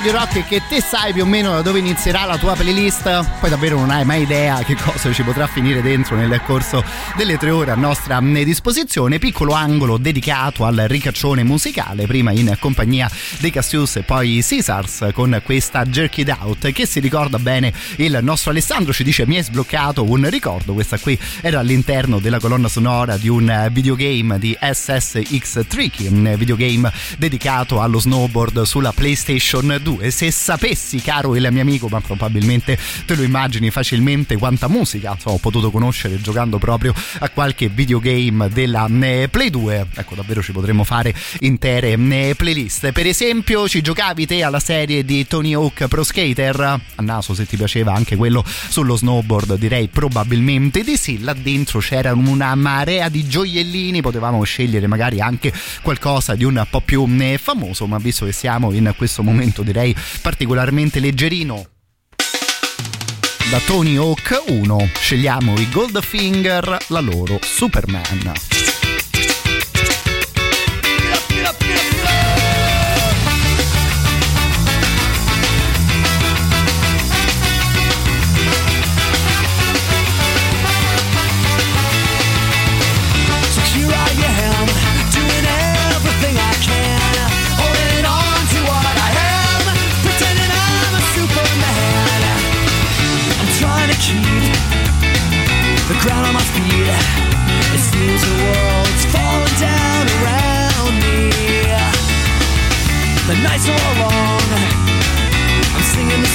[0.00, 3.02] Radio Rock che te sai più o meno da dove inizierà la tua playlist,
[3.38, 6.82] poi davvero non hai mai idea che cosa ci potrà finire dentro nel corso
[7.16, 9.18] delle tre ore a nostra disposizione.
[9.18, 13.10] Piccolo angolo dedicato al ricaccione musicale, prima in compagnia
[13.40, 18.52] dei Cassius e poi Caesars con questa Jerk Out che si ricorda bene il nostro
[18.52, 23.18] Alessandro ci dice mi è sbloccato un ricordo, questa qui era all'interno della colonna sonora
[23.18, 29.89] di un videogame di SSX Tricky, un videogame dedicato allo snowboard sulla PlayStation 2.
[30.10, 35.30] Se sapessi, caro il mio amico, ma probabilmente te lo immagini facilmente quanta musica so,
[35.30, 39.86] ho potuto conoscere giocando proprio a qualche videogame della eh, Play 2.
[39.94, 42.92] Ecco, davvero ci potremmo fare intere eh, playlist.
[42.92, 46.60] Per esempio, ci giocavi te alla serie di Tony Hawk Pro Skater?
[46.60, 51.20] A naso, se ti piaceva anche quello sullo snowboard, direi probabilmente di sì.
[51.20, 55.52] Là dentro c'era una marea di gioiellini, potevamo scegliere magari anche
[55.82, 59.79] qualcosa di un po' più eh, famoso, ma visto che siamo in questo momento direi
[60.20, 61.66] particolarmente leggerino.
[63.50, 68.79] Da Tony Hawk 1 scegliamo i Goldfinger, la loro Superman.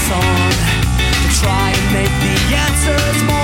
[0.07, 0.51] Song
[1.23, 3.34] to try and make the answers more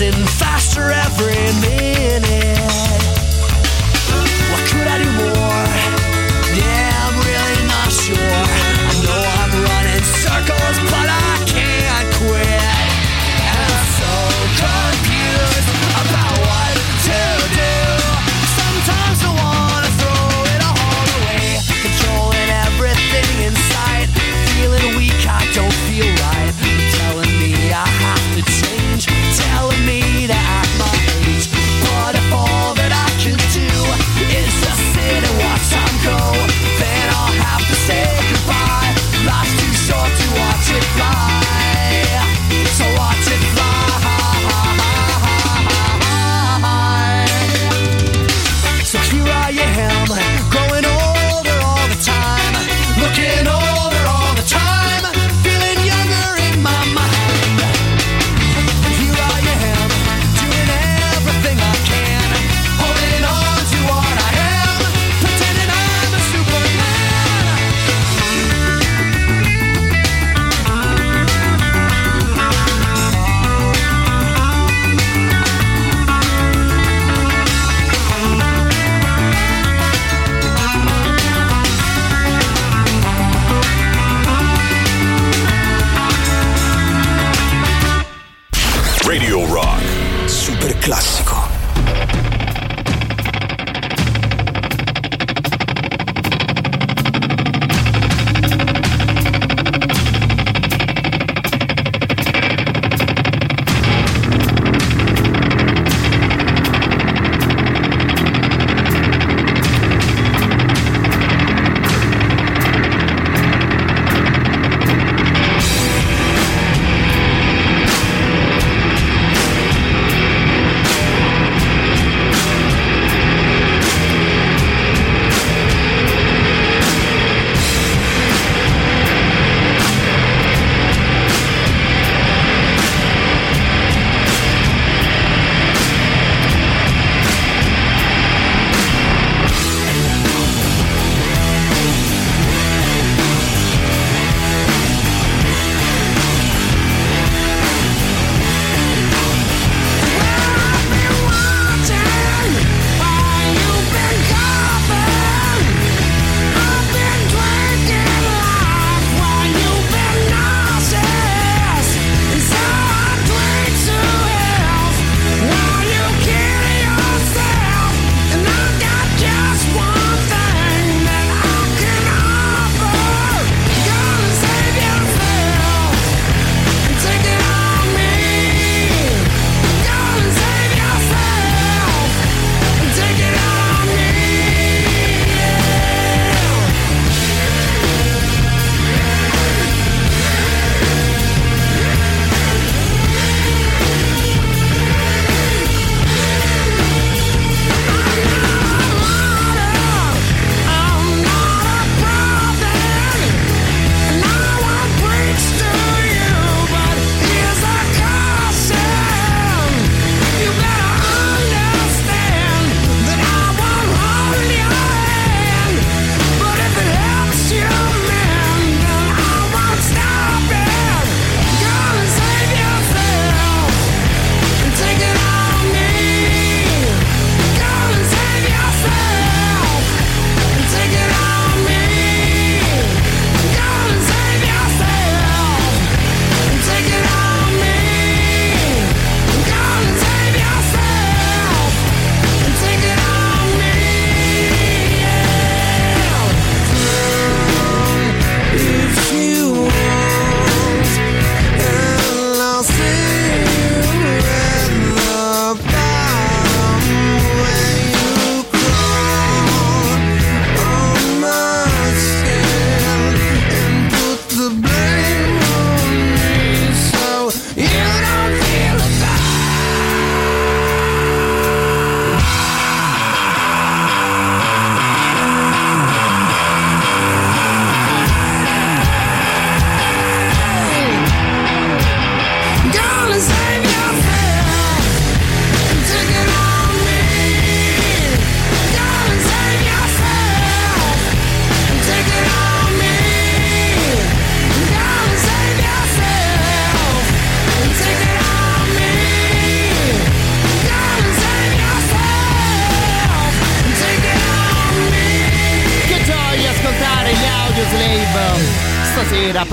[0.00, 1.79] faster every minute.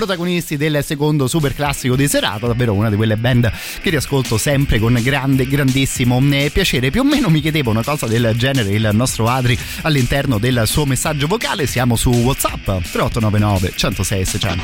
[0.07, 3.51] Protagonisti del secondo super classico di serata, davvero una di quelle band
[3.81, 6.89] che riascolto sempre con grande, grandissimo eh, piacere.
[6.91, 10.85] Più o meno mi chiedevo una cosa del genere il nostro Adri all'interno del suo
[10.85, 14.63] messaggio vocale, siamo su WhatsApp 3899 106 600.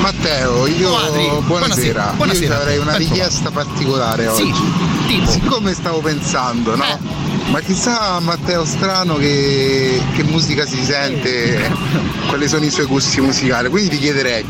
[0.00, 1.46] Matteo, io Oh, Adri, buonasera.
[1.46, 2.54] buonasera, buonasera.
[2.54, 4.62] Io avrei una richiesta particolare Sì, oggi.
[5.06, 5.30] tipo?
[5.30, 6.82] Siccome stavo pensando, no?
[6.84, 6.98] Eh.
[7.50, 11.70] Ma chissà Matteo Strano che, che musica si sente,
[12.26, 13.68] quali sono i suoi gusti musicali.
[13.68, 14.44] Quindi ti chiederei,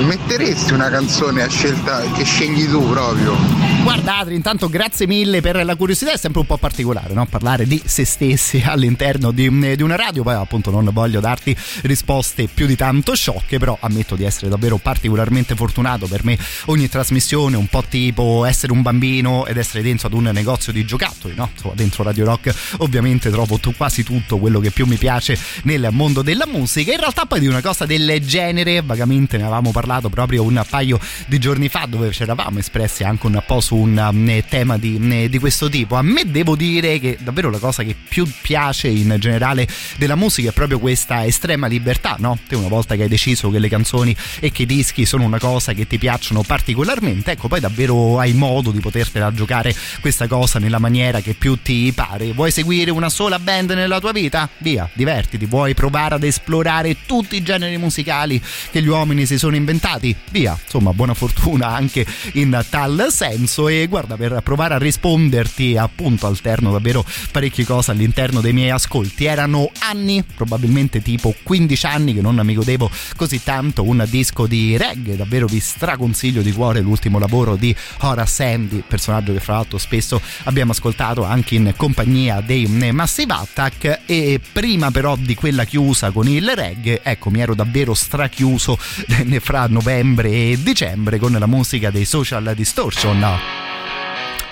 [0.00, 3.36] metteresti una canzone a scelta che scegli tu proprio?
[3.82, 7.26] Guarda Adri, intanto grazie mille per la curiosità, è sempre un po' particolare no?
[7.26, 12.46] parlare di se stessi all'interno di, di una radio, poi appunto non voglio darti risposte
[12.46, 17.56] più di tanto sciocche, però ammetto di essere davvero particolarmente fortunato, per me ogni trasmissione
[17.56, 21.50] un po' tipo essere un bambino ed essere dentro ad un negozio di giocattoli, no?
[21.74, 26.22] Dentro Radio Rock ovviamente trovo tu- quasi tutto quello che più mi piace nel mondo
[26.22, 26.92] della musica.
[26.92, 31.00] In realtà poi di una cosa del genere, vagamente ne avevamo parlato proprio un paio
[31.26, 34.96] di giorni fa dove ci eravamo espressi anche un po' su un um, tema di,
[34.98, 35.96] um, di questo tipo.
[35.96, 39.66] A me devo dire che davvero la cosa che più piace in generale
[39.96, 42.38] della musica è proprio questa estrema libertà, no?
[42.46, 45.38] Te una volta che hai deciso che le canzoni e che i dischi sono una
[45.38, 50.58] cosa che ti piacciono particolarmente, ecco poi davvero hai modo di potertela giocare questa cosa
[50.58, 52.32] nella maniera che più ti pare.
[52.32, 54.48] Vuoi seguire una sola band nella tua vita?
[54.58, 55.46] Via, divertiti.
[55.46, 58.40] Vuoi provare ad esplorare tutti i generi musicali
[58.70, 60.14] che gli uomini si sono inventati?
[60.30, 63.61] Via, insomma, buona fortuna anche in tal senso.
[63.68, 69.24] E guarda, per provare a risponderti, appunto, alterno davvero parecchie cose all'interno dei miei ascolti.
[69.24, 74.76] Erano anni, probabilmente tipo 15 anni, che non mi godevo così tanto un disco di
[74.76, 75.16] reggae.
[75.16, 80.20] Davvero vi straconsiglio di cuore l'ultimo lavoro di Horace Andy, personaggio che fra l'altro spesso
[80.44, 84.00] abbiamo ascoltato anche in compagnia dei Massive Attack.
[84.06, 88.76] E prima però di quella chiusa con il reggae, ecco, mi ero davvero strachiuso
[89.40, 93.51] fra novembre e dicembre con la musica dei Social Distortion.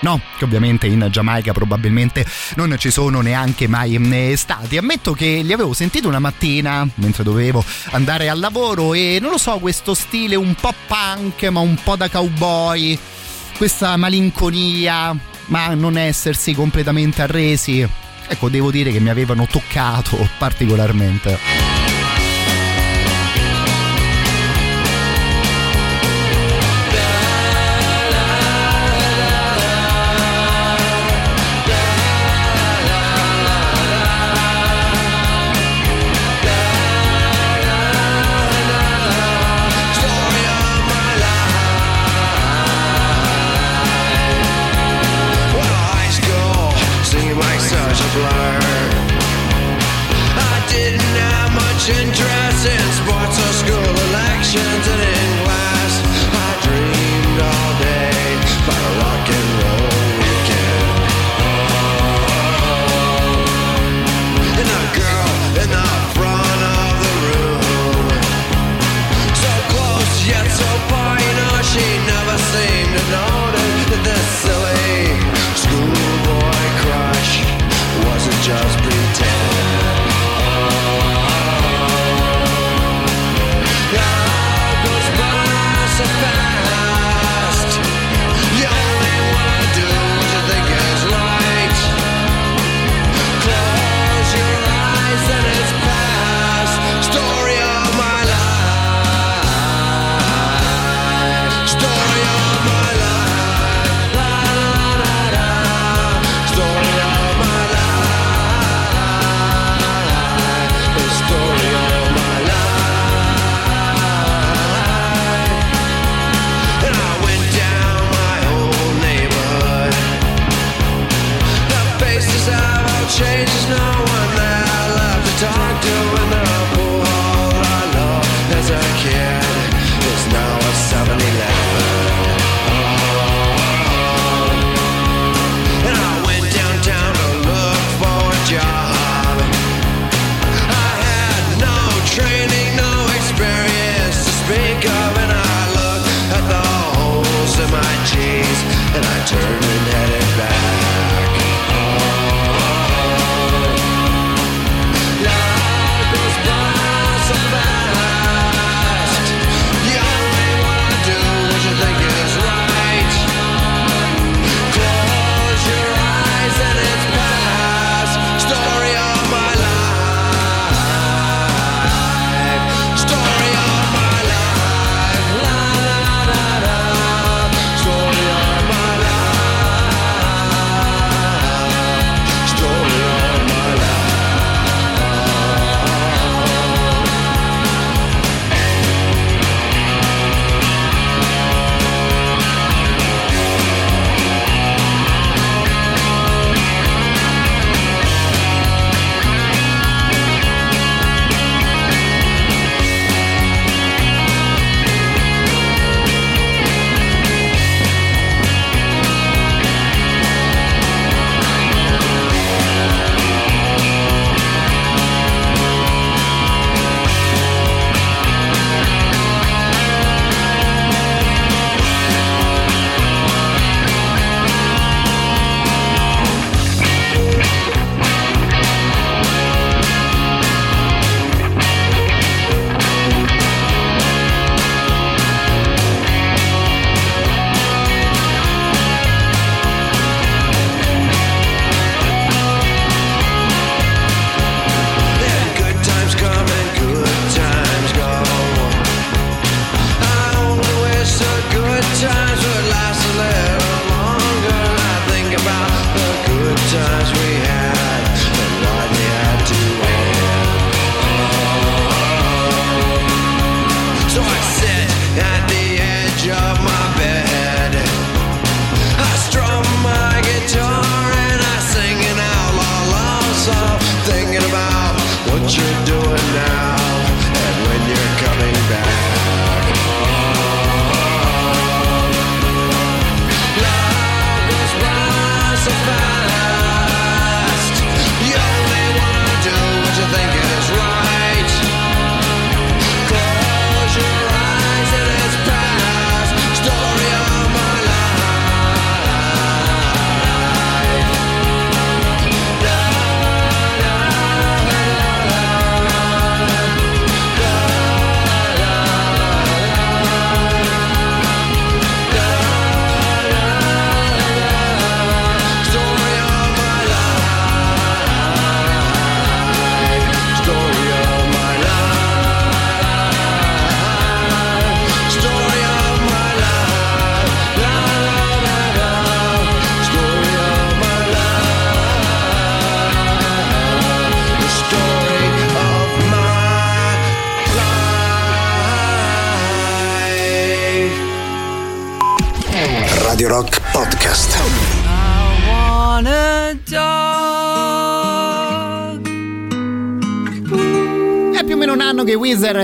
[0.01, 0.19] No.
[0.37, 2.25] Che ovviamente in Giamaica probabilmente
[2.55, 4.77] non ci sono neanche mai eh, stati.
[4.77, 9.37] Ammetto che li avevo sentiti una mattina mentre dovevo andare al lavoro e non lo
[9.37, 12.97] so, questo stile un po' punk ma un po' da cowboy,
[13.57, 15.15] questa malinconia,
[15.45, 17.87] ma non essersi completamente arresi.
[18.27, 21.90] Ecco, devo dire che mi avevano toccato particolarmente.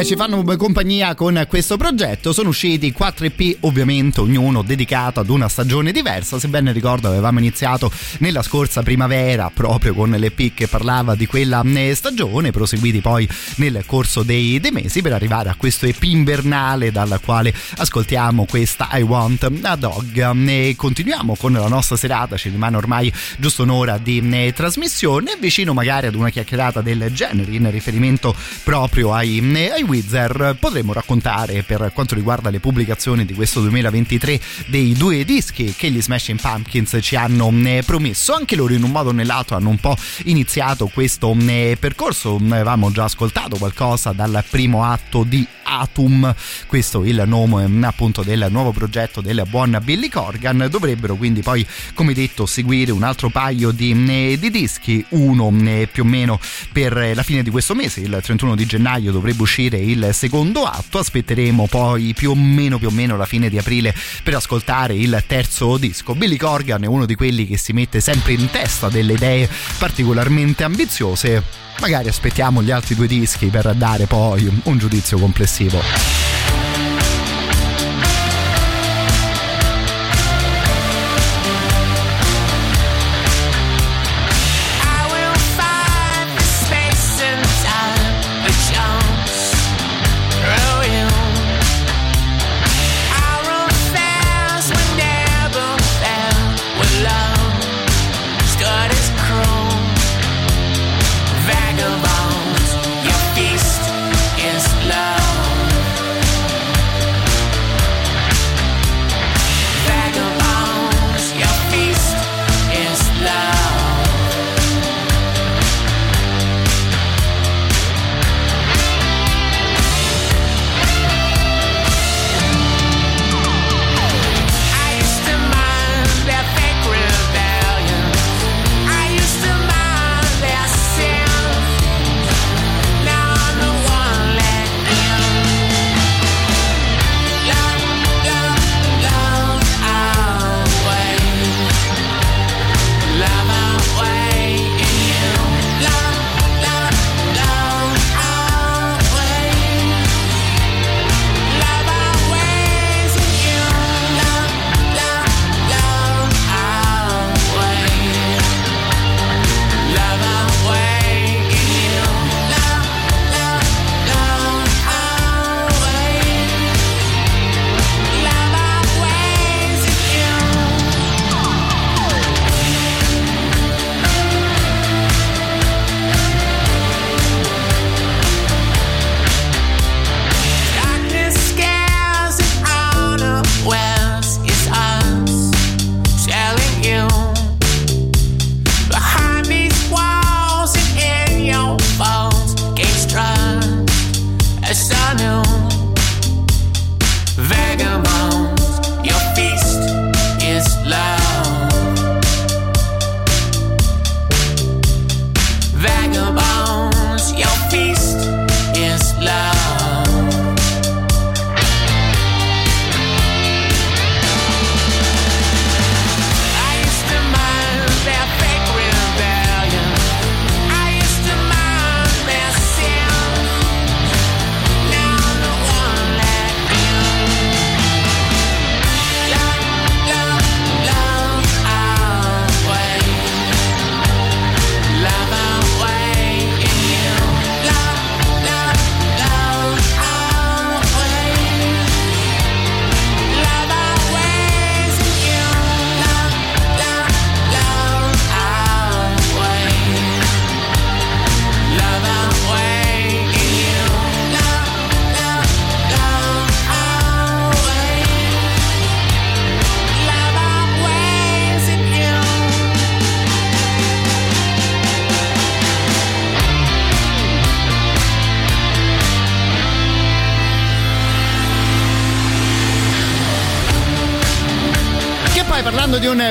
[0.03, 2.33] Ci fanno compagnia con questo progetto.
[2.33, 6.39] Sono usciti 4 EP, ovviamente ognuno dedicato ad una stagione diversa.
[6.39, 11.63] Se ben ricordo, avevamo iniziato nella scorsa primavera proprio con l'EP che parlava di quella
[11.63, 16.91] eh, stagione, proseguiti poi nel corso dei, dei mesi per arrivare a questo EP invernale
[16.91, 20.47] dal quale ascoltiamo questa I Want a Dog.
[20.47, 25.73] E continuiamo con la nostra serata, ci rimane ormai giusto un'ora di eh, trasmissione, vicino
[25.73, 29.39] magari ad una chiacchierata del genere in riferimento proprio ai,
[29.71, 35.73] ai Wizard potremmo raccontare per quanto riguarda le pubblicazioni di questo 2023 dei due dischi
[35.75, 38.33] che gli Smashing Pumpkins ci hanno eh, promesso.
[38.33, 39.95] Anche loro in un modo o nell'altro hanno un po'
[40.25, 42.35] iniziato questo eh, percorso.
[42.35, 46.33] Avevamo già ascoltato qualcosa dal primo atto di Atum.
[46.67, 50.67] Questo il nome eh, appunto del nuovo progetto del buon Billy Corgan.
[50.69, 55.05] Dovrebbero quindi poi come detto seguire un altro paio di, eh, di dischi.
[55.09, 55.51] Uno
[55.91, 56.39] più o meno
[56.71, 60.99] per la fine di questo mese il 31 di gennaio dovrebbe uscire il secondo atto.
[60.99, 63.93] Aspetteremo poi più o meno più o meno la fine di aprile
[64.23, 66.15] per ascoltare il terzo disco.
[66.15, 70.63] Billy Corgan è uno di quelli che si mette sempre in testa delle idee particolarmente
[70.63, 71.43] ambiziose.
[71.79, 76.46] Magari aspettiamo gli altri due dischi per dare poi un giudizio complessivo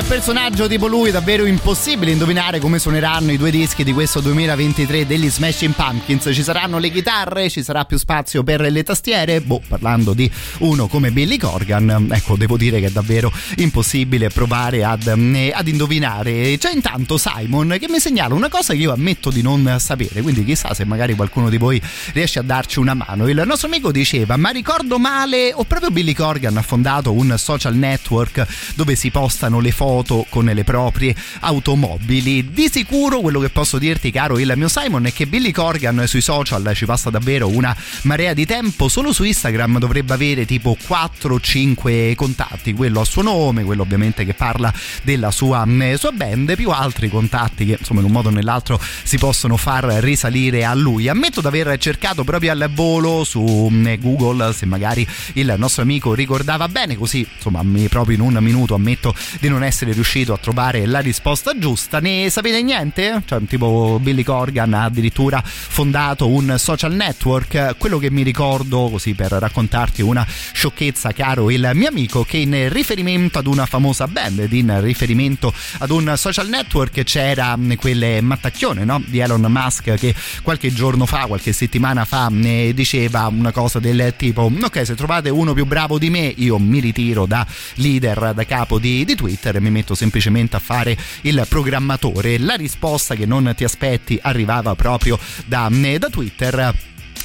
[0.07, 5.29] personaggio tipo lui, davvero impossibile indovinare come suoneranno i due dischi di questo 2023 degli
[5.29, 6.29] Smashing Pumpkins.
[6.31, 9.41] Ci saranno le chitarre, ci sarà più spazio per le tastiere?
[9.41, 14.85] Boh, parlando di uno come Billy Corgan, ecco, devo dire che è davvero impossibile provare
[14.85, 16.57] ad, eh, ad indovinare.
[16.57, 20.45] C'è intanto Simon che mi segnala una cosa che io ammetto di non sapere, quindi
[20.45, 21.81] chissà se magari qualcuno di voi
[22.13, 23.27] riesce a darci una mano.
[23.27, 27.75] Il nostro amico diceva, ma ricordo male, o proprio Billy Corgan ha fondato un social
[27.75, 29.95] network dove si postano le foto
[30.29, 32.49] con le proprie automobili.
[32.51, 36.21] Di sicuro quello che posso dirti, caro il mio Simon, è che Billy Corgan sui
[36.21, 38.87] social ci passa davvero una marea di tempo.
[38.87, 44.33] Solo su Instagram dovrebbe avere tipo 4-5 contatti, quello a suo nome, quello ovviamente che
[44.33, 48.31] parla della sua, mm, sua band, più altri contatti che insomma in un modo o
[48.31, 51.07] nell'altro si possono far risalire a lui.
[51.07, 56.13] Ammetto di aver cercato proprio al volo su mm, Google se magari il nostro amico
[56.13, 60.85] ricordava bene, così insomma proprio in un minuto ammetto di non essere riuscito a trovare
[60.85, 61.99] la risposta giusta.
[61.99, 63.21] Ne sapete niente?
[63.25, 67.75] Cioè, tipo Billy Corgan ha addirittura fondato un social network.
[67.77, 72.69] Quello che mi ricordo, così per raccontarti una sciocchezza, caro il mio amico, che in
[72.71, 78.21] riferimento ad una famosa band ed in riferimento ad un social network c'era mh, quelle
[78.21, 79.01] mattacchione no?
[79.05, 84.13] di Elon Musk che qualche giorno fa, qualche settimana fa, ne diceva una cosa del
[84.17, 87.45] tipo: Ok, se trovate uno più bravo di me, io mi ritiro da
[87.75, 92.39] leader, da capo di, di Twitter e mi metto semplicemente a fare il programmatore.
[92.39, 96.75] La risposta che non ti aspetti arrivava proprio da, da Twitter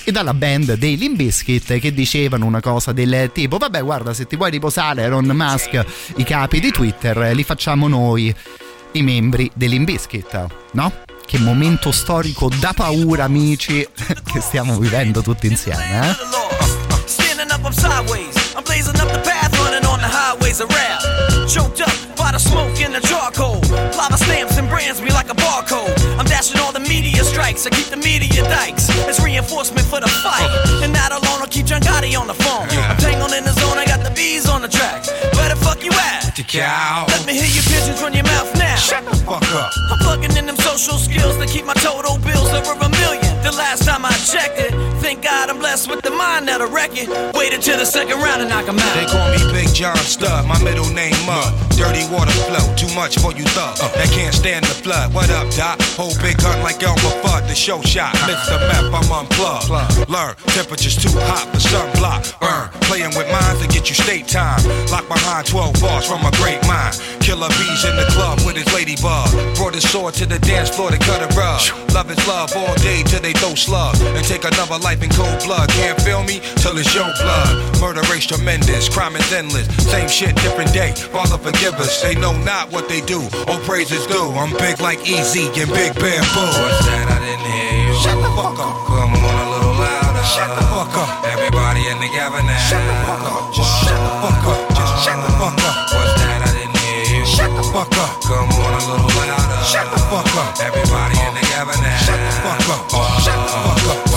[0.04, 4.34] e dalla band dei Limbiskit che dicevano una cosa del tipo vabbè guarda se ti
[4.34, 5.80] vuoi riposare Elon Musk
[6.16, 8.34] i capi di Twitter li facciamo noi
[8.92, 10.92] i membri dei Limbiskit no?
[11.24, 16.14] che momento storico da paura amici che stiamo vivendo tutti insieme eh?
[17.06, 17.72] Standing up, I'm
[22.42, 23.62] smoke and the charcoal.
[23.96, 25.94] Lava stamps and brands me like a barcode.
[26.18, 27.66] I'm dashing all the media strikes.
[27.66, 28.88] I keep the media dikes.
[29.08, 30.50] It's reinforcement for the fight.
[30.82, 32.66] And not alone, I'll keep John Gotti on the phone.
[32.90, 35.06] I'm tangled in the zone, I got the bees on the track.
[35.36, 36.21] Where the fuck you at?
[36.34, 37.04] The cow.
[37.08, 38.74] Let me hear your pigeons run your mouth now.
[38.76, 39.70] Shut the fuck up.
[39.92, 43.36] I'm plugging in them social skills to keep my total bills over a million.
[43.42, 44.72] The last time I checked it,
[45.02, 47.10] thank God I'm blessed with the mind that'll wreck it.
[47.36, 48.94] Waited till the second round and knock 'em out.
[48.94, 51.52] They call me Big John Stud, my middle name Mud.
[51.76, 53.76] Dirty water flow, too much for you thug.
[53.82, 53.92] Uh.
[53.92, 55.12] That can't stand the flood.
[55.12, 55.82] What up, Doc?
[56.00, 58.14] Hold big gun like Elmer Fudd, the show shot.
[58.14, 58.32] Uh.
[58.32, 58.56] Mr.
[58.72, 60.08] Map, I'm unplugged.
[60.08, 62.40] Learn, temperature's too hot for sunblock.
[62.40, 64.62] Burn, playing with minds to get you state time.
[64.88, 66.94] Lock behind 12 bars from a great mind.
[67.20, 69.30] Killer bees in the club with his ladybug.
[69.56, 71.62] Brought his sword to the dance floor to cut a rug.
[71.94, 74.00] Love is love all day till they throw slugs.
[74.00, 75.68] And take another life in cold blood.
[75.70, 77.80] Can't feel me till it's your blood.
[77.80, 79.66] Murder race tremendous, crime is endless.
[79.90, 80.92] Same shit, different day.
[80.92, 82.02] Father forgive us.
[82.02, 83.22] They know not what they do.
[83.48, 84.32] All praises due.
[84.34, 86.48] I'm big like Easy and Big Bamboo.
[86.58, 87.06] What's that?
[87.06, 87.94] I didn't hear you.
[88.02, 88.74] Shut the fuck up.
[88.86, 90.24] Come on a little louder.
[90.24, 91.24] Shut the fuck up.
[91.24, 92.68] Everybody in together now.
[92.68, 93.54] Shut the fuck up.
[93.54, 94.61] Just shut the fuck up.
[97.72, 98.20] Fuck up.
[98.22, 99.64] Come on a little louder.
[99.64, 100.60] Shut the fuck up.
[100.60, 102.04] Everybody in together now.
[102.04, 103.22] Shut the fuck up.
[103.24, 104.11] Shut the fuck up.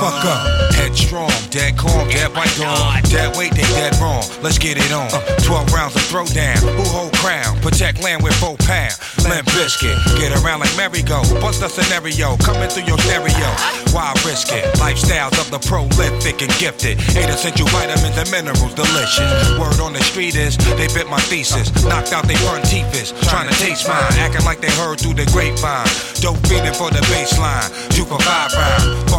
[0.00, 0.72] Fuck up.
[0.80, 3.02] Headstrong, dead calm, dead white dawn.
[3.12, 4.24] Dead weight, they dead wrong.
[4.40, 5.12] Let's get it on.
[5.44, 6.56] 12 rounds of throwdown.
[6.56, 7.60] Who hold crown?
[7.60, 8.96] Protect land with four pound.
[9.28, 9.92] Limp biscuit.
[10.16, 11.20] Get around like merry-go.
[11.44, 12.40] Bust a scenario.
[12.40, 13.50] Coming through your stereo.
[13.92, 14.64] Why risk it?
[14.80, 16.96] Lifestyles of the prolific and gifted.
[17.12, 18.72] Eight essential vitamins and minerals.
[18.72, 19.52] Delicious.
[19.60, 21.68] Word on the street is they bit my thesis.
[21.84, 23.12] Knocked out they front teethers.
[23.28, 24.16] Trying to taste mine.
[24.16, 25.92] Acting like they heard through the grapevine.
[26.24, 27.68] Dope feeding for the baseline.
[27.92, 29.10] Two for five round.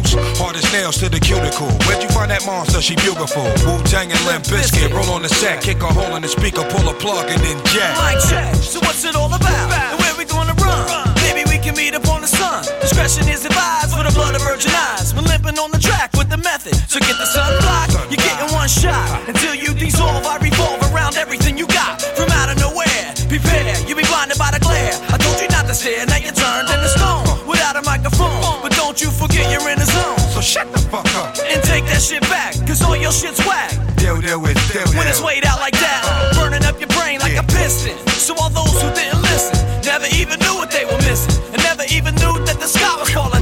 [0.00, 0.38] Pharmaceuticals.
[0.38, 1.68] Hardest nails to the cuticle.
[1.86, 2.80] Where'd you find that monster?
[2.80, 3.44] She beautiful.
[3.66, 4.92] Wu Tang and Limp Biscuit.
[4.92, 5.62] Roll on the set.
[5.62, 6.62] Kick a hole in the speaker.
[6.70, 7.96] Pull a plug and then jack.
[7.98, 8.54] Mic check.
[8.56, 9.70] So what's it all about?
[9.72, 11.14] And where we gonna run?
[11.22, 12.64] Maybe we can meet up on the sun.
[12.80, 15.14] Discretion is advised for the blood of virgin eyes.
[15.14, 16.74] We're limping on the track with the method.
[16.88, 17.90] So get the sun block.
[18.10, 19.28] You're getting one shot.
[19.28, 22.02] Until you dissolve, I revolve around everything you got.
[22.16, 23.14] From out of nowhere.
[23.28, 23.76] Prepare.
[23.86, 24.94] You'll be blinded by the glare.
[25.08, 26.04] I told you not to stare.
[26.06, 27.24] Now you're turned into stone.
[27.46, 28.19] Without a microphone.
[29.00, 30.18] But you forget you're in the zone.
[30.28, 31.32] So shut the fuck up.
[31.48, 32.52] And take that shit back.
[32.68, 33.72] Cause all your shit's whack.
[33.96, 36.36] Deal, deal with, deal, When it's weighed out like that, uh-huh.
[36.36, 37.96] burning up your brain like a piston.
[38.20, 39.56] So all those who didn't listen
[39.88, 43.08] never even knew what they were missing, and never even knew that the sky was
[43.08, 43.39] falling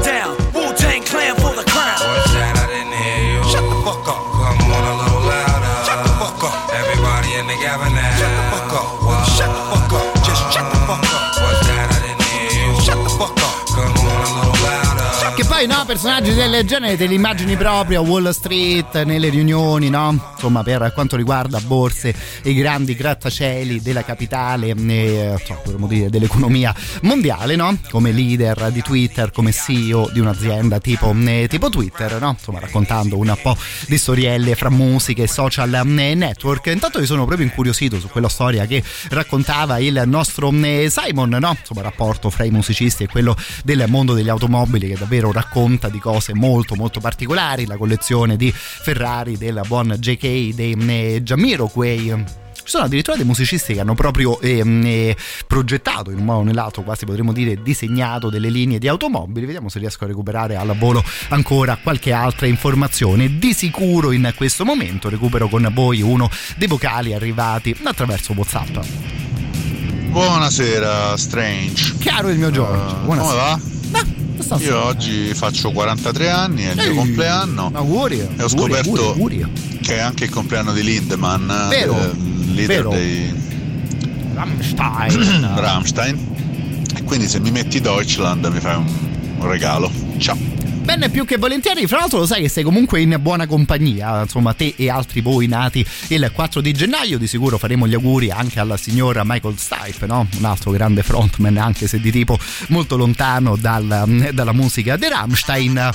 [16.28, 20.32] personaggi del genere te li immagini proprio a Wall Street, nelle riunioni, no?
[20.34, 27.56] Insomma, per quanto riguarda borse e grandi grattacieli della capitale, eh, cioè, dire dell'economia mondiale,
[27.56, 27.76] no?
[27.90, 32.30] Come leader di Twitter, come CEO di un'azienda tipo, eh, tipo Twitter, no?
[32.30, 33.56] Insomma, raccontando un po'
[33.86, 36.66] di storielle fra musiche e social eh, network.
[36.66, 41.56] Intanto mi sono proprio incuriosito su quella storia che raccontava il nostro Simon, no?
[41.59, 45.98] Insomma, rapporto fra i musicisti e quello del mondo degli automobili che davvero racconta di
[45.98, 52.74] cose molto molto particolari, la collezione di Ferrari del buon JK dei eh, Jamiroquai ci
[52.74, 55.16] sono addirittura dei musicisti che hanno proprio ehm, eh,
[55.47, 59.47] progettato in un modo o nell'altro, quasi potremmo dire disegnato delle linee di automobili.
[59.47, 63.39] Vediamo se riesco a recuperare al volo ancora qualche altra informazione.
[63.39, 66.28] Di sicuro in questo momento recupero con voi uno
[66.59, 69.38] dei vocali arrivati attraverso WhatsApp.
[70.10, 71.94] Buonasera, Strange.
[71.98, 72.97] Chiaro il mio Giorgio.
[72.97, 73.60] Uh, Buonasera.
[73.60, 74.56] come va?
[74.59, 77.70] Io oggi faccio 43 anni, è il mio compleanno.
[77.74, 78.18] Auguri.
[78.36, 79.80] E ho scoperto auguri, auguri.
[79.82, 82.10] che è anche il compleanno di Lindemann, Vero, eh,
[82.55, 82.89] leader vero.
[82.90, 83.35] dei
[84.35, 85.52] Rammstein.
[85.56, 86.36] Rammstein.
[86.97, 88.86] E quindi se mi metti Deutschland mi fai un,
[89.39, 89.90] un regalo.
[90.19, 90.36] Ciao.
[90.89, 94.55] Bene, più che volentieri, fra l'altro lo sai che sei comunque in buona compagnia, insomma
[94.55, 98.59] te e altri voi nati il 4 di gennaio, di sicuro faremo gli auguri anche
[98.59, 100.27] alla signora Michael Stipe, no?
[100.39, 102.39] un altro grande frontman anche se di tipo
[102.69, 105.90] molto lontano dal- dalla musica dei Rammstein.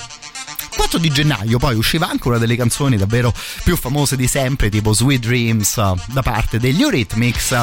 [0.76, 3.34] 4 di gennaio poi usciva anche una delle canzoni davvero
[3.64, 7.56] più famose di sempre, tipo Sweet Dreams da parte degli Eurythmics.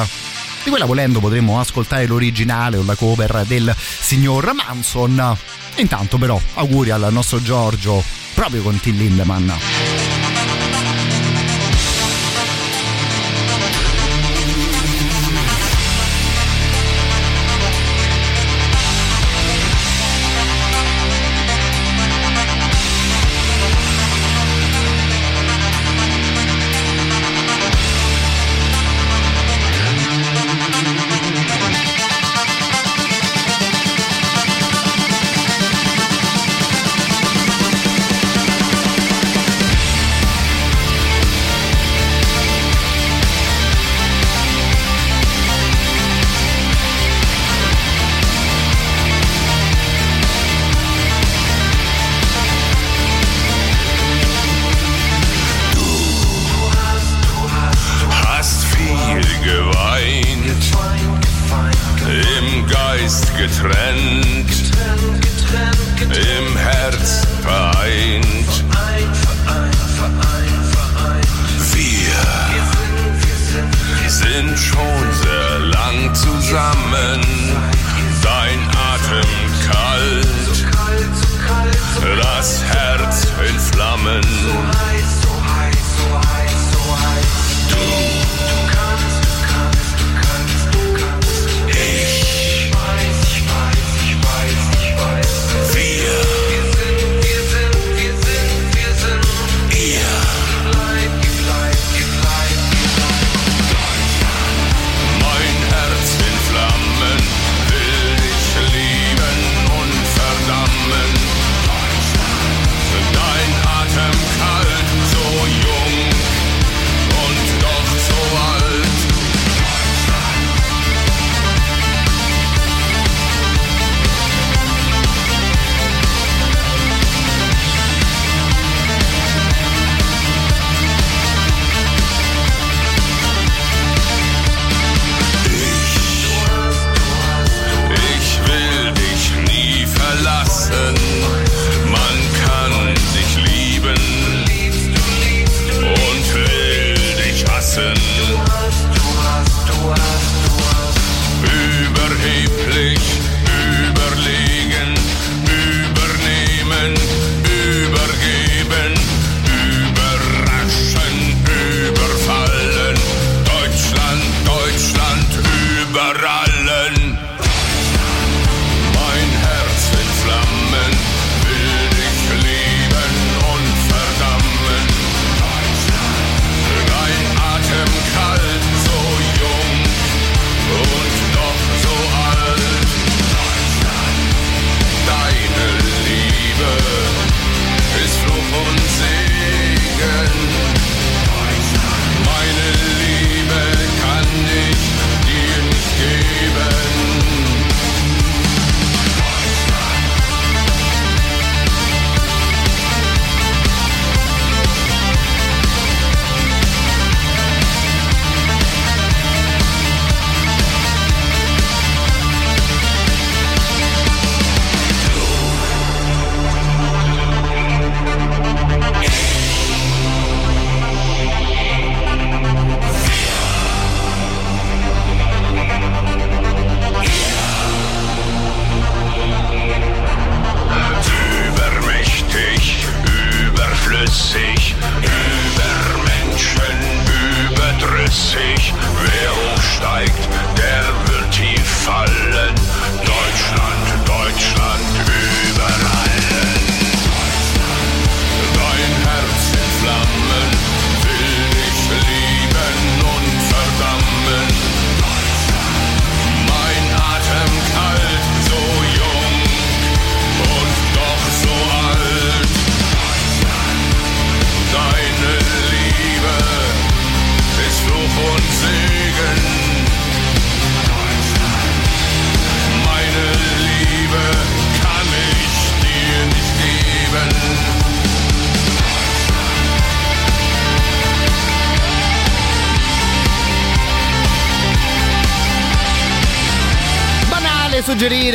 [0.63, 5.37] Di quella volendo potremmo ascoltare l'originale o la cover del signor Manson.
[5.75, 8.03] Intanto però auguri al nostro Giorgio
[8.33, 9.49] proprio con Till Lindemann.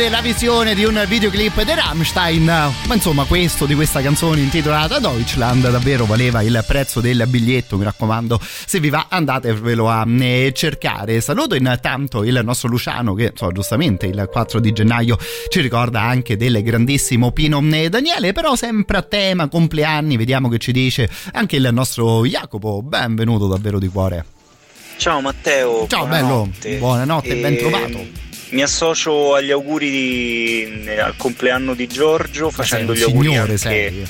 [0.09, 5.69] La visione di un videoclip di Rammstein, ma insomma questo di questa canzone intitolata Deutschland
[5.69, 11.19] davvero valeva il prezzo del biglietto, mi raccomando, se vi va andatevelo a eh, cercare.
[11.19, 15.17] Saluto intanto il nostro Luciano che so, giustamente il 4 di gennaio
[15.49, 20.57] ci ricorda anche del grandissimo Pino eh, Daniele, però sempre a tema compleanni, vediamo che
[20.57, 24.25] ci dice anche il nostro Jacopo, benvenuto davvero di cuore.
[24.97, 25.85] Ciao Matteo.
[25.87, 26.69] Ciao buonanotte.
[26.69, 28.26] bello, buonanotte, ben E, trovato.
[28.49, 34.05] Mi associo agli auguri di- al compleanno di Giorgio facendo gli auguri anche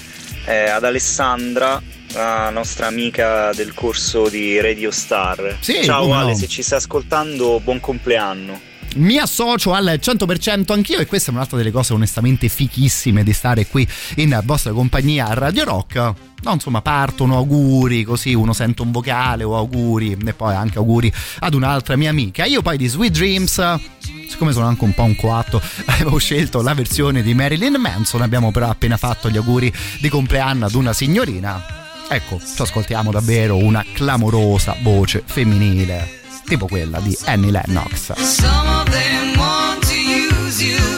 [0.46, 1.82] eh, ad Alessandra,
[2.14, 5.58] la nostra amica del corso di Radio Star.
[5.60, 6.38] Sì, Ciao Ale, no.
[6.38, 8.60] se ci stai ascoltando, buon compleanno.
[8.96, 13.68] Mi associo al 100% anch'io e questa è un'altra delle cose onestamente fichissime di stare
[13.68, 15.96] qui in vostra compagnia a Radio Rock.
[16.44, 21.12] No, insomma, partono auguri, così uno sente un vocale o auguri e poi anche auguri
[21.40, 22.46] ad un'altra mia amica.
[22.46, 23.58] Io poi di Sweet Dreams,
[24.28, 28.52] siccome sono anche un po' un coatto, avevo scelto la versione di Marilyn Manson, abbiamo
[28.52, 31.64] però appena fatto gli auguri di compleanno ad una signorina.
[32.10, 38.14] Ecco, ci ascoltiamo davvero una clamorosa voce femminile, tipo quella di Annie Lennox.
[38.14, 40.97] Some of them want to use you.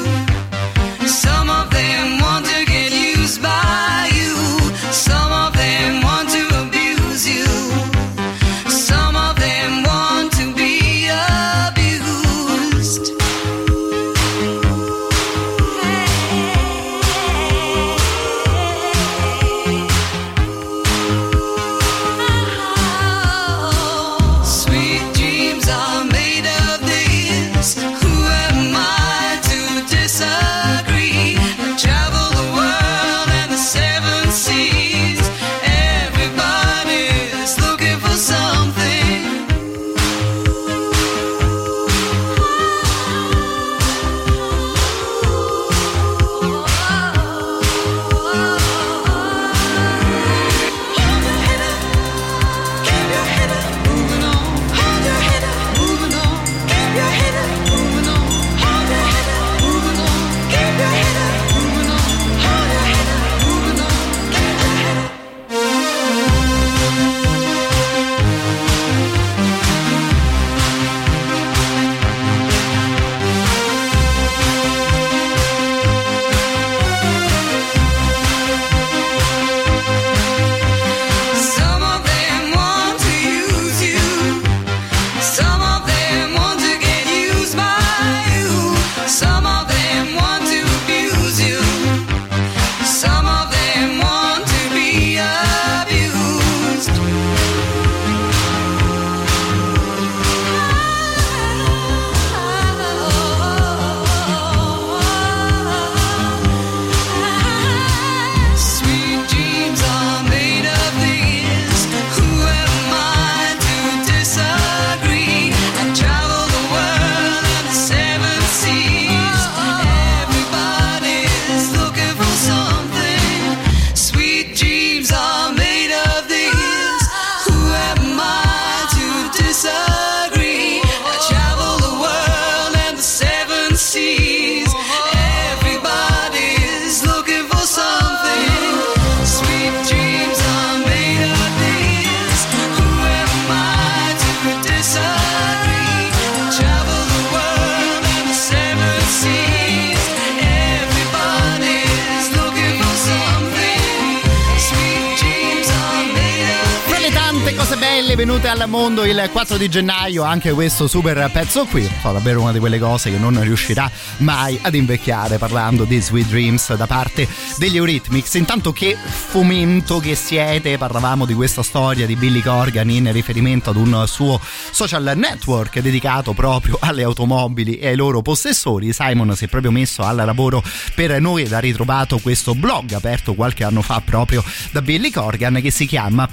[158.50, 162.58] Al mondo il 4 di gennaio, anche questo super pezzo qui, fa davvero una di
[162.58, 167.28] quelle cose che non riuscirà mai ad invecchiare parlando di Sweet Dreams da parte
[167.58, 168.34] degli Eurythmics.
[168.34, 173.76] Intanto che fomento che siete, parlavamo di questa storia di Billy Corgan in riferimento ad
[173.76, 174.40] un suo
[174.72, 178.94] social network dedicato proprio alle automobili e ai loro possessori.
[178.94, 180.64] Simon si è proprio messo al lavoro
[180.96, 185.60] per noi ed ha ritrovato questo blog aperto qualche anno fa proprio da Billy Corgan
[185.62, 186.28] che si chiama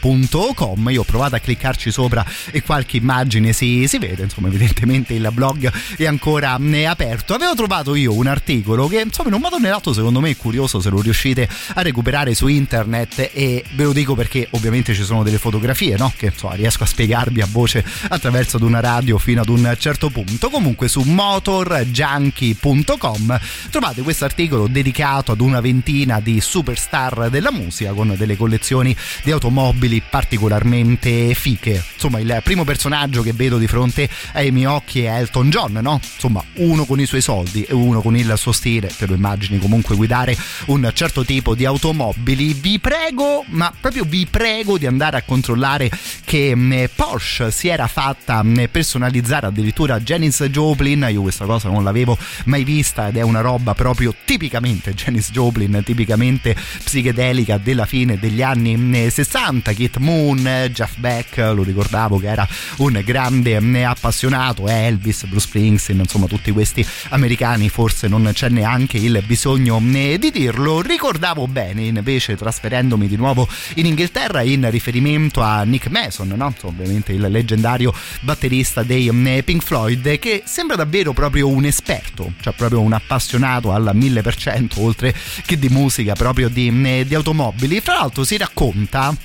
[0.00, 4.22] peopleandtheircars.com io ho provato a cliccarci sopra e qualche immagine si, si vede.
[4.24, 7.34] Insomma evidentemente il blog è ancora è aperto.
[7.34, 10.36] Avevo trovato io un articolo che insomma in un modo o nell'altro secondo me è
[10.36, 15.04] curioso se lo riuscite a recuperare su internet e ve lo dico perché ovviamente ci
[15.04, 16.12] sono delle fotografie no?
[16.16, 20.08] che insomma riesco a spiegarvi a voce attraverso ad una radio fino ad un certo
[20.10, 20.50] punto.
[20.50, 23.40] Comunque su motorjunkie.com
[23.70, 29.30] trovate questo articolo dedicato ad una ventina di superstar della musica con delle collezioni di
[29.30, 31.82] automobili automobili particolarmente fiche.
[31.94, 36.00] Insomma, il primo personaggio che vedo di fronte ai miei occhi è Elton John, no?
[36.14, 39.58] Insomma, uno con i suoi soldi e uno con il suo stile, te lo immagini
[39.58, 40.36] comunque guidare
[40.66, 42.54] un certo tipo di automobili.
[42.54, 45.90] Vi prego, ma proprio vi prego di andare a controllare
[46.24, 51.08] che mh, Porsche si era fatta mh, personalizzare addirittura Janis Joplin.
[51.10, 55.82] Io questa cosa non l'avevo mai vista ed è una roba proprio tipicamente Janis Joplin,
[55.84, 56.54] tipicamente
[56.84, 59.72] psichedelica della fine degli anni mh, 60.
[59.80, 62.46] Kit Moon, Jeff Beck, lo ricordavo che era
[62.78, 69.22] un grande appassionato, Elvis, Bruce Springsteen, insomma tutti questi americani, forse non c'è neanche il
[69.24, 70.82] bisogno mh, di dirlo.
[70.82, 76.54] Ricordavo bene invece trasferendomi di nuovo in Inghilterra in riferimento a Nick Mason, no?
[76.64, 82.52] Ovviamente il leggendario batterista dei mh, Pink Floyd che sembra davvero proprio un esperto, cioè
[82.52, 85.14] proprio un appassionato al 1000% oltre
[85.46, 87.80] che di musica, proprio di, mh, di automobili.
[87.80, 89.16] Fra l'altro si racconta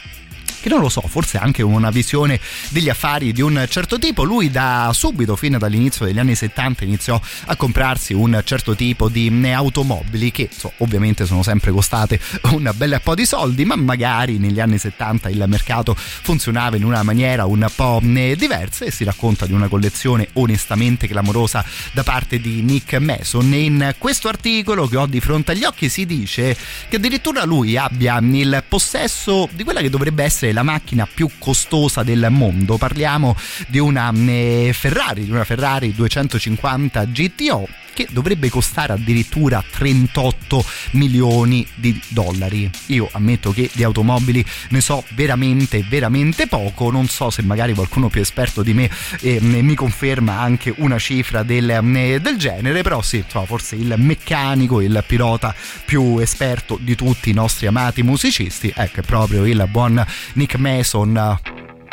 [0.66, 2.40] che non lo so, forse anche una visione
[2.70, 4.24] degli affari di un certo tipo.
[4.24, 9.32] Lui da subito, fino dall'inizio degli anni 70, iniziò a comprarsi un certo tipo di
[9.54, 12.20] automobili che so, ovviamente sono sempre costate
[12.54, 17.04] un bel po' di soldi, ma magari negli anni 70 il mercato funzionava in una
[17.04, 22.64] maniera un po' diversa e si racconta di una collezione onestamente clamorosa da parte di
[22.64, 23.54] Nick Mason.
[23.54, 26.58] E in questo articolo che ho di fronte agli occhi si dice
[26.90, 32.02] che addirittura lui abbia il possesso di quella che dovrebbe essere la macchina più costosa
[32.02, 32.78] del mondo.
[32.78, 33.36] Parliamo
[33.68, 41.66] di una eh, Ferrari, di una Ferrari 250 GTO che dovrebbe costare addirittura 38 milioni
[41.76, 42.70] di dollari.
[42.88, 46.92] Io ammetto che di automobili ne so veramente, veramente poco.
[46.92, 48.90] Non so se magari qualcuno più esperto di me
[49.22, 53.94] eh, mi conferma anche una cifra del, eh, del genere, però sì, insomma, forse il
[53.98, 55.56] meccanico, il pilota
[55.86, 61.40] più esperto di tutti i nostri amati musicisti, ecco, è proprio il buon Nick Mason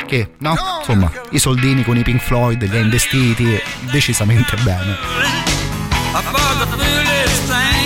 [0.06, 3.58] che no, insomma, i soldini con i Pink Floyd li ha investiti
[3.90, 5.61] decisamente bene.
[6.20, 7.81] for the foolish thing.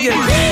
[0.00, 0.49] Vegas.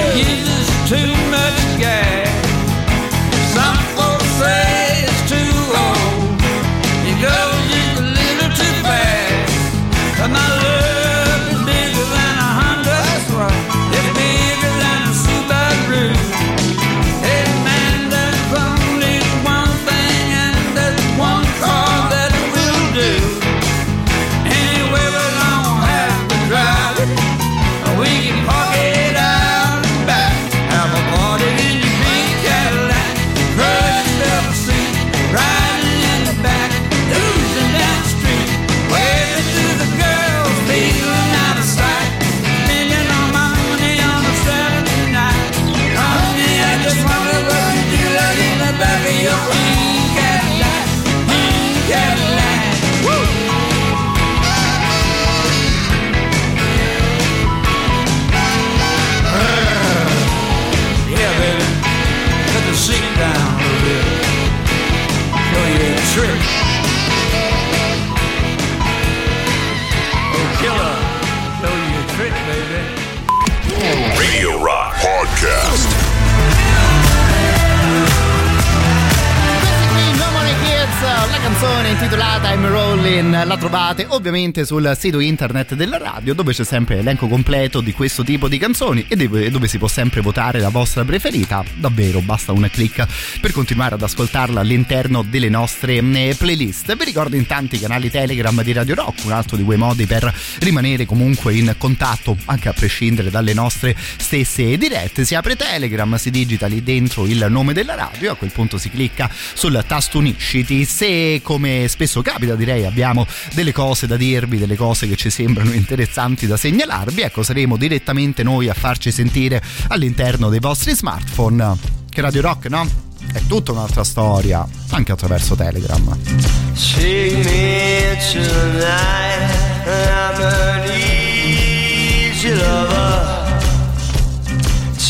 [83.45, 88.25] La trovate ovviamente sul sito internet della radio dove c'è sempre l'elenco completo di questo
[88.25, 91.65] tipo di canzoni e dove, si può sempre votare la vostra preferita.
[91.75, 93.07] Davvero basta un clic
[93.41, 96.97] per continuare ad ascoltarla all'interno delle nostre eh, playlist.
[96.97, 100.35] Vi ricordo in tanti canali Telegram di Radio Rock, un altro di quei modi per
[100.61, 105.25] rimanere comunque in contatto anche a prescindere dalle nostre stesse dirette.
[105.25, 108.91] Si apre Telegram, si digita lì dentro il nome della radio, a quel punto si
[108.91, 110.85] clicca sul tasto unisciti.
[110.85, 115.73] Se come spesso capita direi abbiamo delle cose da dirvi, delle cose che ci sembrano
[115.73, 121.77] interessanti da segnalarvi, ecco saremo direttamente noi a farci sentire all'interno dei vostri smartphone.
[122.09, 122.89] Che Radio Rock, no?
[123.33, 126.17] È tutta un'altra storia, anche attraverso Telegram.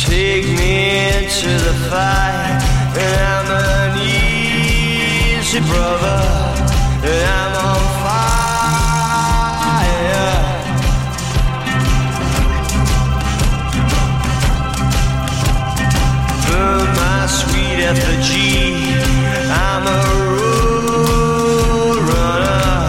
[0.09, 2.63] Take me into the fight.
[2.97, 6.23] I'm an easy brother.
[7.05, 7.58] I'm
[17.83, 18.75] effigy.
[19.51, 20.03] I'm a
[20.35, 22.81] road runner.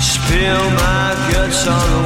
[0.00, 1.97] Spill my guts on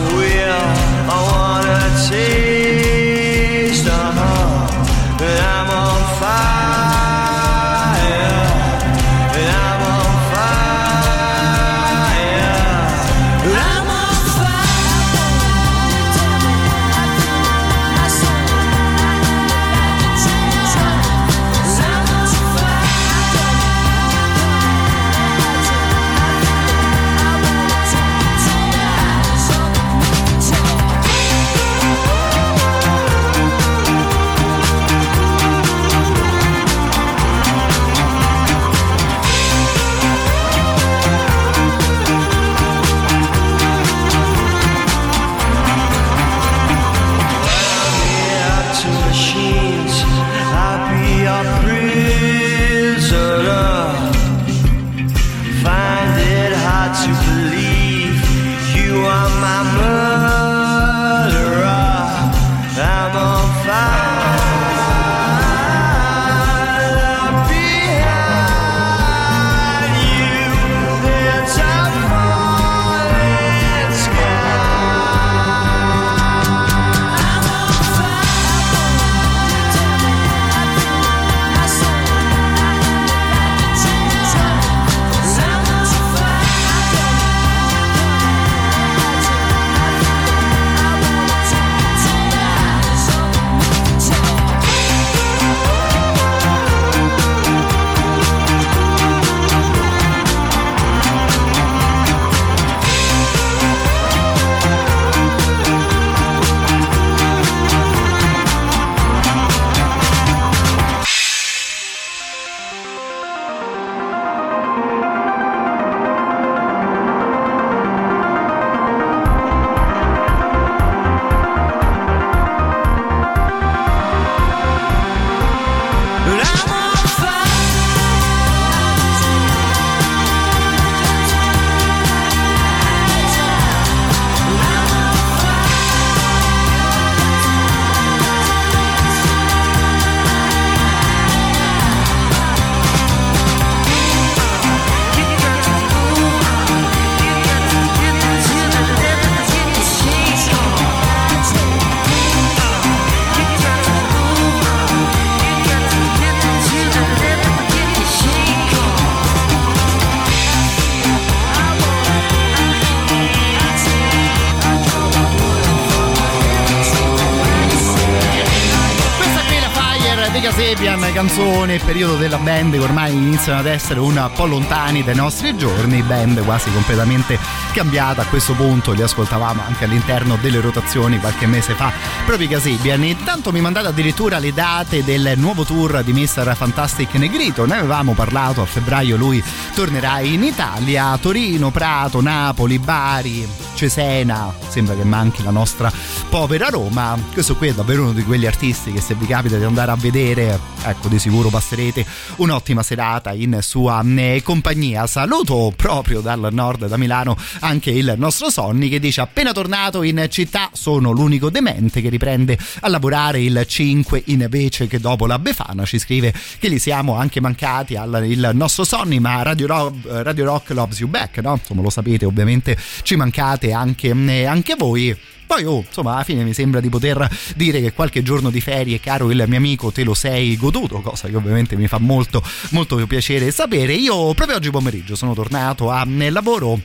[171.23, 176.03] canzone, periodo della band che ormai iniziano ad essere un po' lontani dai nostri giorni,
[176.03, 177.39] band quasi completamente
[177.73, 178.23] cambiata.
[178.23, 181.93] A questo punto, li ascoltavamo anche all'interno delle rotazioni qualche mese fa,
[182.27, 183.05] proprio i Casebian.
[183.05, 186.57] Intanto mi mandate addirittura le date del nuovo tour di Mr.
[186.57, 189.41] Fantastic Negrito, ne avevamo parlato a febbraio, lui
[189.77, 195.93] tornerà in Italia, Torino, Prato, Napoli, Bari, Cesena, sembra che manchi la nostra
[196.29, 199.65] povera Roma, questo qui è davvero uno di quegli artisti che se vi capita di
[199.65, 202.07] andare a vedere, ecco di sicuro passerete
[202.37, 205.07] un'ottima serata in sua eh, compagnia.
[205.07, 210.27] Saluto proprio dal nord da Milano anche il nostro Sonny che dice appena tornato in
[210.31, 215.85] città sono l'unico demente che riprende a lavorare il 5 invece che dopo la Befana
[215.85, 220.45] ci scrive che li siamo anche mancati al il nostro Sonny ma Radio Rock, Radio
[220.47, 221.59] Rock loves you back no?
[221.59, 225.15] insomma lo sapete ovviamente ci mancate anche, eh, anche voi
[225.53, 229.01] poi, oh, insomma, alla fine mi sembra di poter dire che qualche giorno di ferie,
[229.01, 232.97] caro il mio amico, te lo sei goduto, cosa che ovviamente mi fa molto, molto
[233.07, 233.93] piacere sapere.
[233.93, 236.81] Io proprio oggi pomeriggio sono tornato a nel lavoro.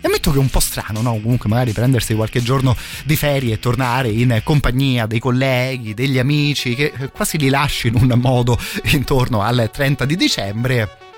[0.00, 1.20] E ammetto che è un po' strano, no?
[1.20, 6.74] Comunque, magari prendersi qualche giorno di ferie e tornare in compagnia dei colleghi, degli amici,
[6.74, 8.58] che quasi li lasci in un modo
[8.90, 11.09] intorno al 30 di dicembre.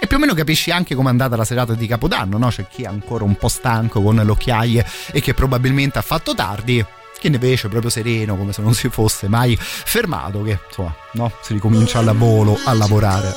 [0.00, 2.48] E più o meno capisci anche com'è andata la serata di Capodanno, no?
[2.48, 6.34] C'è chi è ancora un po' stanco con le occhiaie e che probabilmente ha fatto
[6.34, 6.84] tardi.
[7.18, 11.32] Chi invece proprio sereno, come se non si fosse mai fermato, che insomma, no?
[11.42, 13.34] Si ricomincia al volo a lavorare.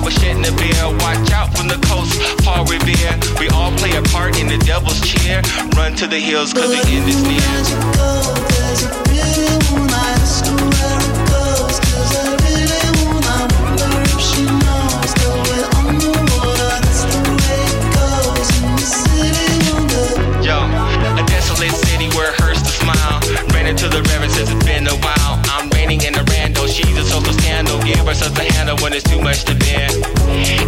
[0.00, 0.88] I was shedding a beer.
[1.04, 3.20] Watch out from the coast, Paul Revere.
[3.36, 5.44] We all play a part in the devil's cheer.
[5.76, 7.36] Run to the hills cause the end is near.
[7.36, 11.76] There's a I ask her where it goes.
[11.84, 16.80] Cause I really wanna wonder if she knows that we're underwater.
[16.80, 19.52] That's the way it goes in the city.
[19.68, 20.40] Wonder.
[20.40, 23.20] Yo, a desolate city where it hurts to smile.
[23.52, 25.36] Ran into the river since it's been a while.
[25.52, 27.76] I'm raining in a rando, she's a social scandal.
[27.84, 29.88] Give her a handle when it's too much to bear.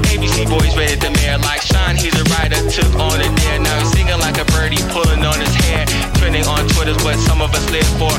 [0.08, 3.60] ABC boys ready to mayor like Sean, he's a writer, took on it there.
[3.60, 5.84] Now he's singing like a birdie, pulling on his hair.
[6.16, 8.12] Trending on Twitter's what some of us live for.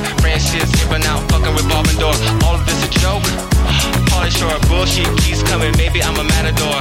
[0.44, 2.14] Shit, skipping out, fucking revolving door.
[2.45, 3.26] All of this a joke.
[4.14, 5.74] Party short, bullshit keeps coming.
[5.78, 6.78] Maybe I'm a matador.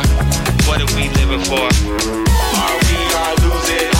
[0.68, 1.64] What are we living for?
[1.64, 3.91] Are we all losing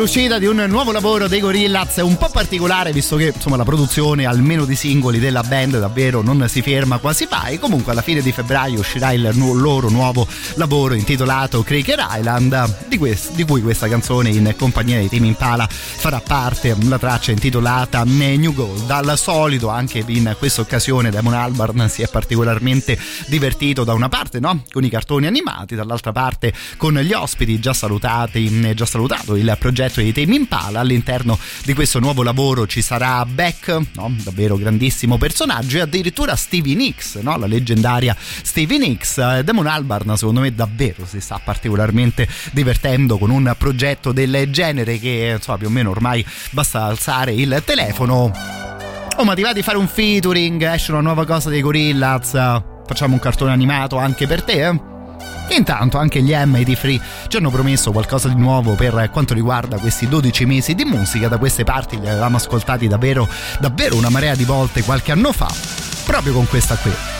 [0.00, 4.24] l'uscita di un nuovo lavoro dei Gorillaz un po' particolare visto che insomma la produzione
[4.24, 7.58] almeno di singoli della band davvero non si ferma quasi mai.
[7.58, 12.96] Comunque alla fine di febbraio uscirà il nu- loro nuovo lavoro intitolato Cracker Island di,
[12.96, 18.02] quest- di cui questa canzone in compagnia di Team Impala farà parte la traccia intitolata
[18.04, 18.86] New Gold.
[18.86, 24.40] Dal solito anche in questa occasione Damon Albarn si è particolarmente divertito da una parte
[24.40, 24.64] no?
[24.72, 29.88] con i cartoni animati, dall'altra parte con gli ospiti già salutati, già salutato il progetto
[29.98, 30.80] di Tame Impala.
[30.80, 34.14] All'interno di questo nuovo lavoro ci sarà Beck, no?
[34.22, 37.36] davvero grandissimo personaggio, e addirittura Stevie Nicks, no?
[37.36, 39.18] la leggendaria Stevie Nicks.
[39.18, 44.98] Eh, Damon Albarn secondo me davvero si sta particolarmente divertendo con un progetto del genere
[44.98, 48.32] che insomma più o meno ormai basta alzare il telefono.
[49.16, 52.30] Oh ma ti va di fare un featuring, esce una nuova cosa dei Gorillaz,
[52.86, 54.66] facciamo un cartone animato anche per te?
[54.66, 54.89] eh?
[55.50, 60.08] Intanto anche gli MIT Free ci hanno promesso qualcosa di nuovo per quanto riguarda questi
[60.08, 61.28] 12 mesi di musica.
[61.28, 63.28] Da queste parti li avevamo ascoltati davvero,
[63.58, 65.52] davvero una marea di volte qualche anno fa,
[66.04, 67.19] proprio con questa qui.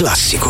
[0.00, 0.49] Classico.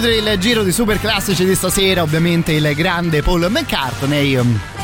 [0.00, 4.36] Chiudere il giro di super classici di stasera, ovviamente il grande Paul McCartney.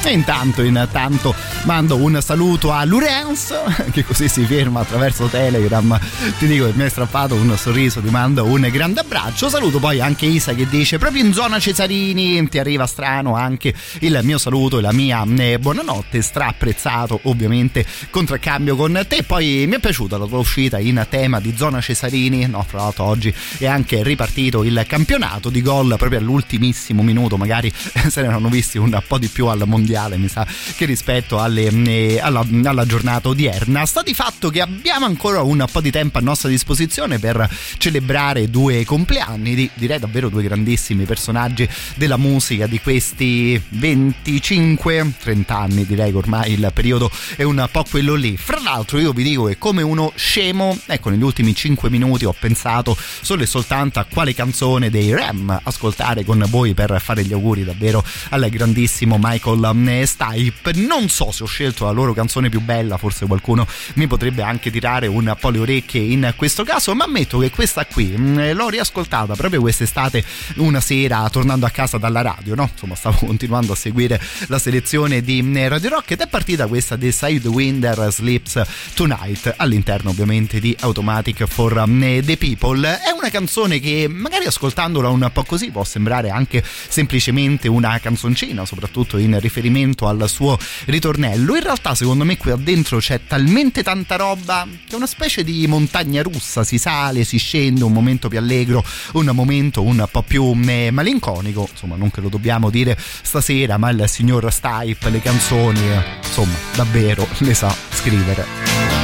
[0.04, 3.52] E intanto, intanto mando un saluto a Lorenz,
[3.92, 5.98] che così si ferma attraverso Telegram.
[6.38, 9.48] Ti dico che mi hai strappato un sorriso, ti mando un grande abbraccio.
[9.48, 14.18] Saluto poi anche Isa che dice: proprio in zona Cesarini ti arriva strano anche il
[14.22, 16.22] mio saluto e la mia eh, buonanotte.
[16.22, 19.22] Stra apprezzato, ovviamente, contraccambio con te.
[19.22, 22.46] Poi mi è piaciuta la tua uscita in tema di zona Cesarini.
[22.46, 27.36] No, fra l'altro, oggi è anche ripartito il campionato di gol proprio all'ultimissimo minuto.
[27.36, 31.38] Magari se ne erano visti un po' di più al mondiale, mi sa, che rispetto
[31.50, 33.84] alle, eh, alla, alla giornata odierna.
[33.84, 38.48] Sta di fatto che abbiamo ancora un po' di tempo a nostra disposizione per celebrare
[38.48, 45.84] due compleanni di direi davvero due grandissimi personaggi della musica di questi 25-30 anni.
[45.84, 48.36] Direi che ormai il periodo è un po' quello lì.
[48.36, 52.34] Fra l'altro, io vi dico che come uno scemo, ecco, negli ultimi 5 minuti ho
[52.38, 57.32] pensato solo e soltanto a quale canzone dei Ram ascoltare con voi per fare gli
[57.32, 60.72] auguri davvero al grandissimo Michael eh, Stipe.
[60.74, 65.06] Non so ho scelto la loro canzone più bella, forse qualcuno mi potrebbe anche tirare
[65.06, 69.34] un po' le orecchie in questo caso, ma ammetto che questa qui mh, l'ho riascoltata
[69.34, 70.24] proprio quest'estate
[70.56, 72.68] una sera tornando a casa dalla radio, no?
[72.72, 76.96] Insomma, stavo continuando a seguire la selezione di mh, Radio Rock ed è partita questa
[76.96, 78.62] The Sidewinder Sleeps
[78.94, 82.86] Tonight all'interno ovviamente di Automatic for mh, the People.
[82.86, 88.64] È una canzone che magari ascoltandola un po' così può sembrare anche semplicemente una canzoncina,
[88.64, 91.29] soprattutto in riferimento al suo ritornello.
[91.34, 95.66] In realtà, secondo me, qui dentro c'è talmente tanta roba che è una specie di
[95.66, 96.64] montagna russa.
[96.64, 101.68] Si sale, si scende, un momento più allegro, un momento un po' più eh, malinconico.
[101.70, 105.80] Insomma, non che lo dobbiamo dire stasera, ma il signor Stipe, le canzoni,
[106.22, 108.99] insomma, davvero le sa scrivere.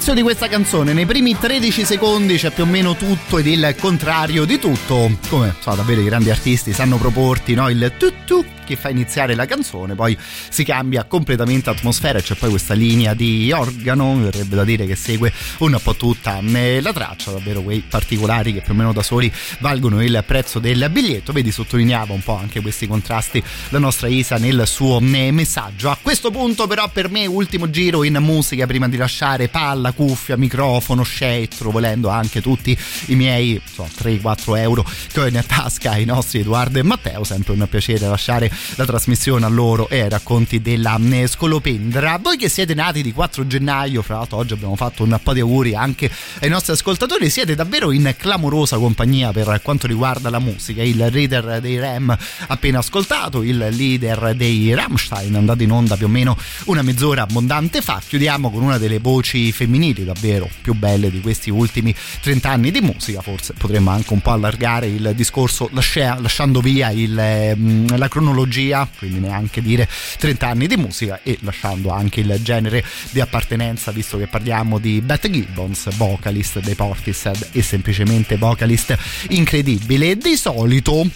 [0.00, 3.74] All'inizio di questa canzone, nei primi 13 secondi c'è più o meno tutto ed il
[3.78, 5.10] contrario di tutto.
[5.28, 7.68] Come so, davvero i grandi artisti sanno proporti no?
[7.68, 10.16] il tuttu che fa iniziare la canzone, poi
[10.48, 14.94] si cambia completamente atmosfera e c'è poi questa linea di organo, verrebbe da dire che
[14.94, 19.32] segue un po' tutta la traccia, davvero quei particolari che più o meno da soli
[19.58, 21.32] valgono il prezzo del biglietto.
[21.32, 25.90] Vedi, sottolineava un po' anche questi contrasti la nostra Isa nel suo messaggio.
[25.90, 30.36] A questo punto però per me ultimo giro in musica prima di lasciare palla, cuffia,
[30.36, 32.76] microfono, scettro, volendo anche tutti
[33.06, 37.54] i miei so, 3-4 euro che ho in tasca ai nostri Edoardo e Matteo, sempre
[37.54, 42.18] un piacere lasciare la trasmissione a loro e ai racconti della Scolopendra.
[42.22, 45.40] Voi che siete nati di 4 gennaio, fra l'altro oggi abbiamo fatto un po' di
[45.40, 50.82] auguri anche ai nostri ascoltatori, siete davvero in clamorosa compagnia per quanto riguarda la musica.
[50.82, 52.16] Il leader dei Ram
[52.48, 57.80] appena ascoltato, il leader dei Rammstein andato in onda più o meno una mezz'ora abbondante
[57.80, 58.00] fa.
[58.06, 62.80] Chiudiamo con una delle voci femminili davvero più belle di questi ultimi 30 anni di
[62.80, 63.20] musica.
[63.20, 68.49] Forse potremmo anche un po' allargare il discorso lascia- lasciando via il, ehm, la cronologia,
[68.98, 69.88] quindi neanche dire
[70.18, 75.00] 30 anni di musica e lasciando anche il genere di appartenenza, visto che parliamo di
[75.00, 78.96] Beth Gibbons, vocalist dei Portishead e semplicemente vocalist
[79.28, 80.16] incredibile.
[80.16, 81.08] Di solito,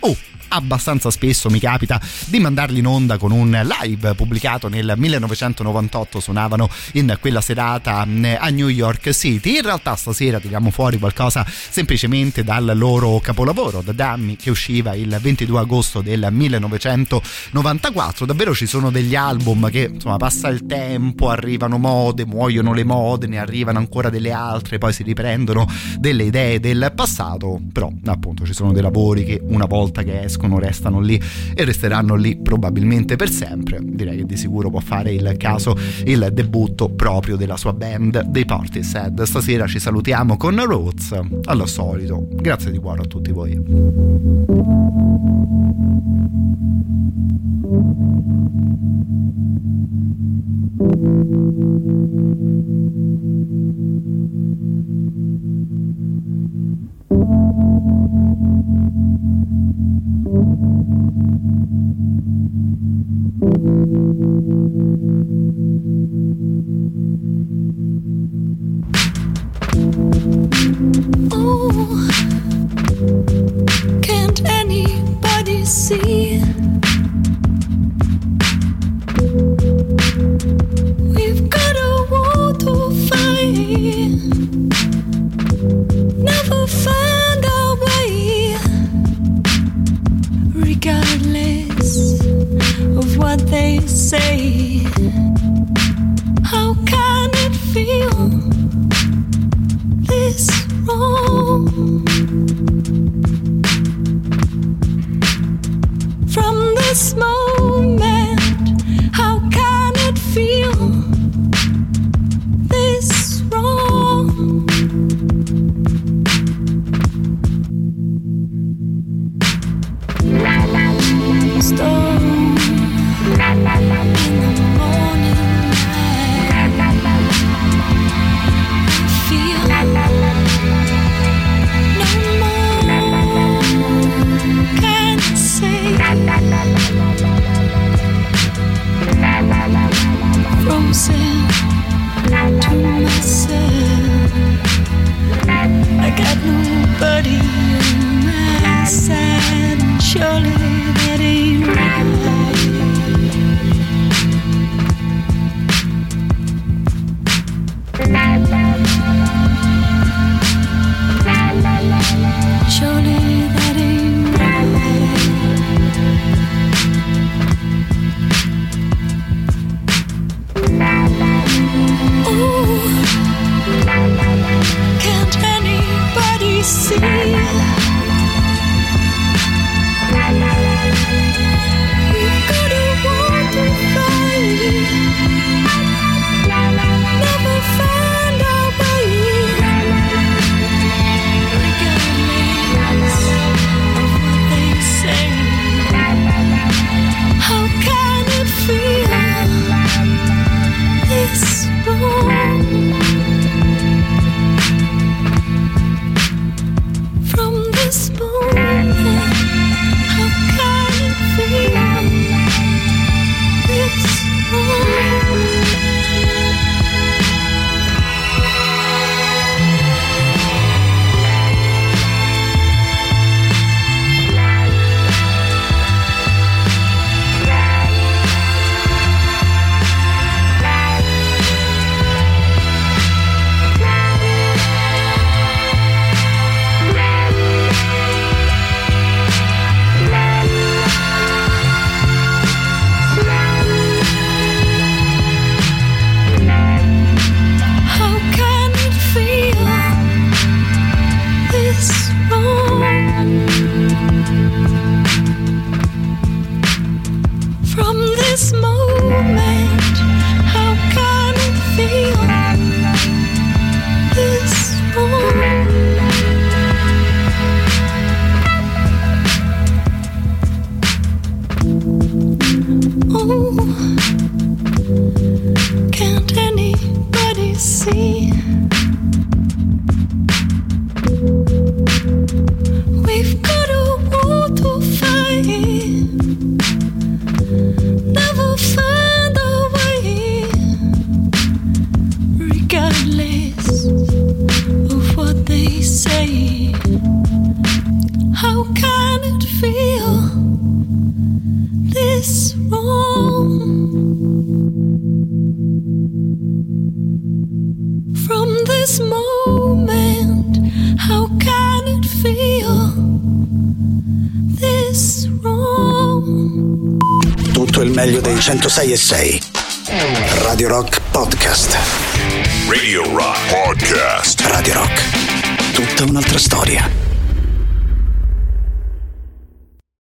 [0.00, 0.16] oh,
[0.52, 3.50] abbastanza spesso mi capita di mandarli in onda con un
[3.80, 8.04] live pubblicato nel 1998 suonavano in quella serata a
[8.50, 9.56] New York City.
[9.56, 15.18] In realtà stasera tiriamo fuori qualcosa semplicemente dal loro capolavoro The Dummy che usciva il
[15.20, 21.78] 22 agosto del 1994 davvero ci sono degli album che insomma passa il tempo arrivano
[21.78, 25.66] mode muoiono le mode ne arrivano ancora delle altre poi si riprendono
[25.98, 30.41] delle idee del passato però appunto ci sono dei lavori che una volta che escono
[30.58, 31.20] restano lì
[31.54, 33.80] e resteranno lì probabilmente per sempre.
[33.82, 38.44] Direi che di sicuro può fare il caso il debutto proprio della sua band dei
[38.44, 39.22] Portishead.
[39.22, 42.26] Stasera ci salutiamo con Roots al solito.
[42.30, 43.60] Grazie di cuore a tutti voi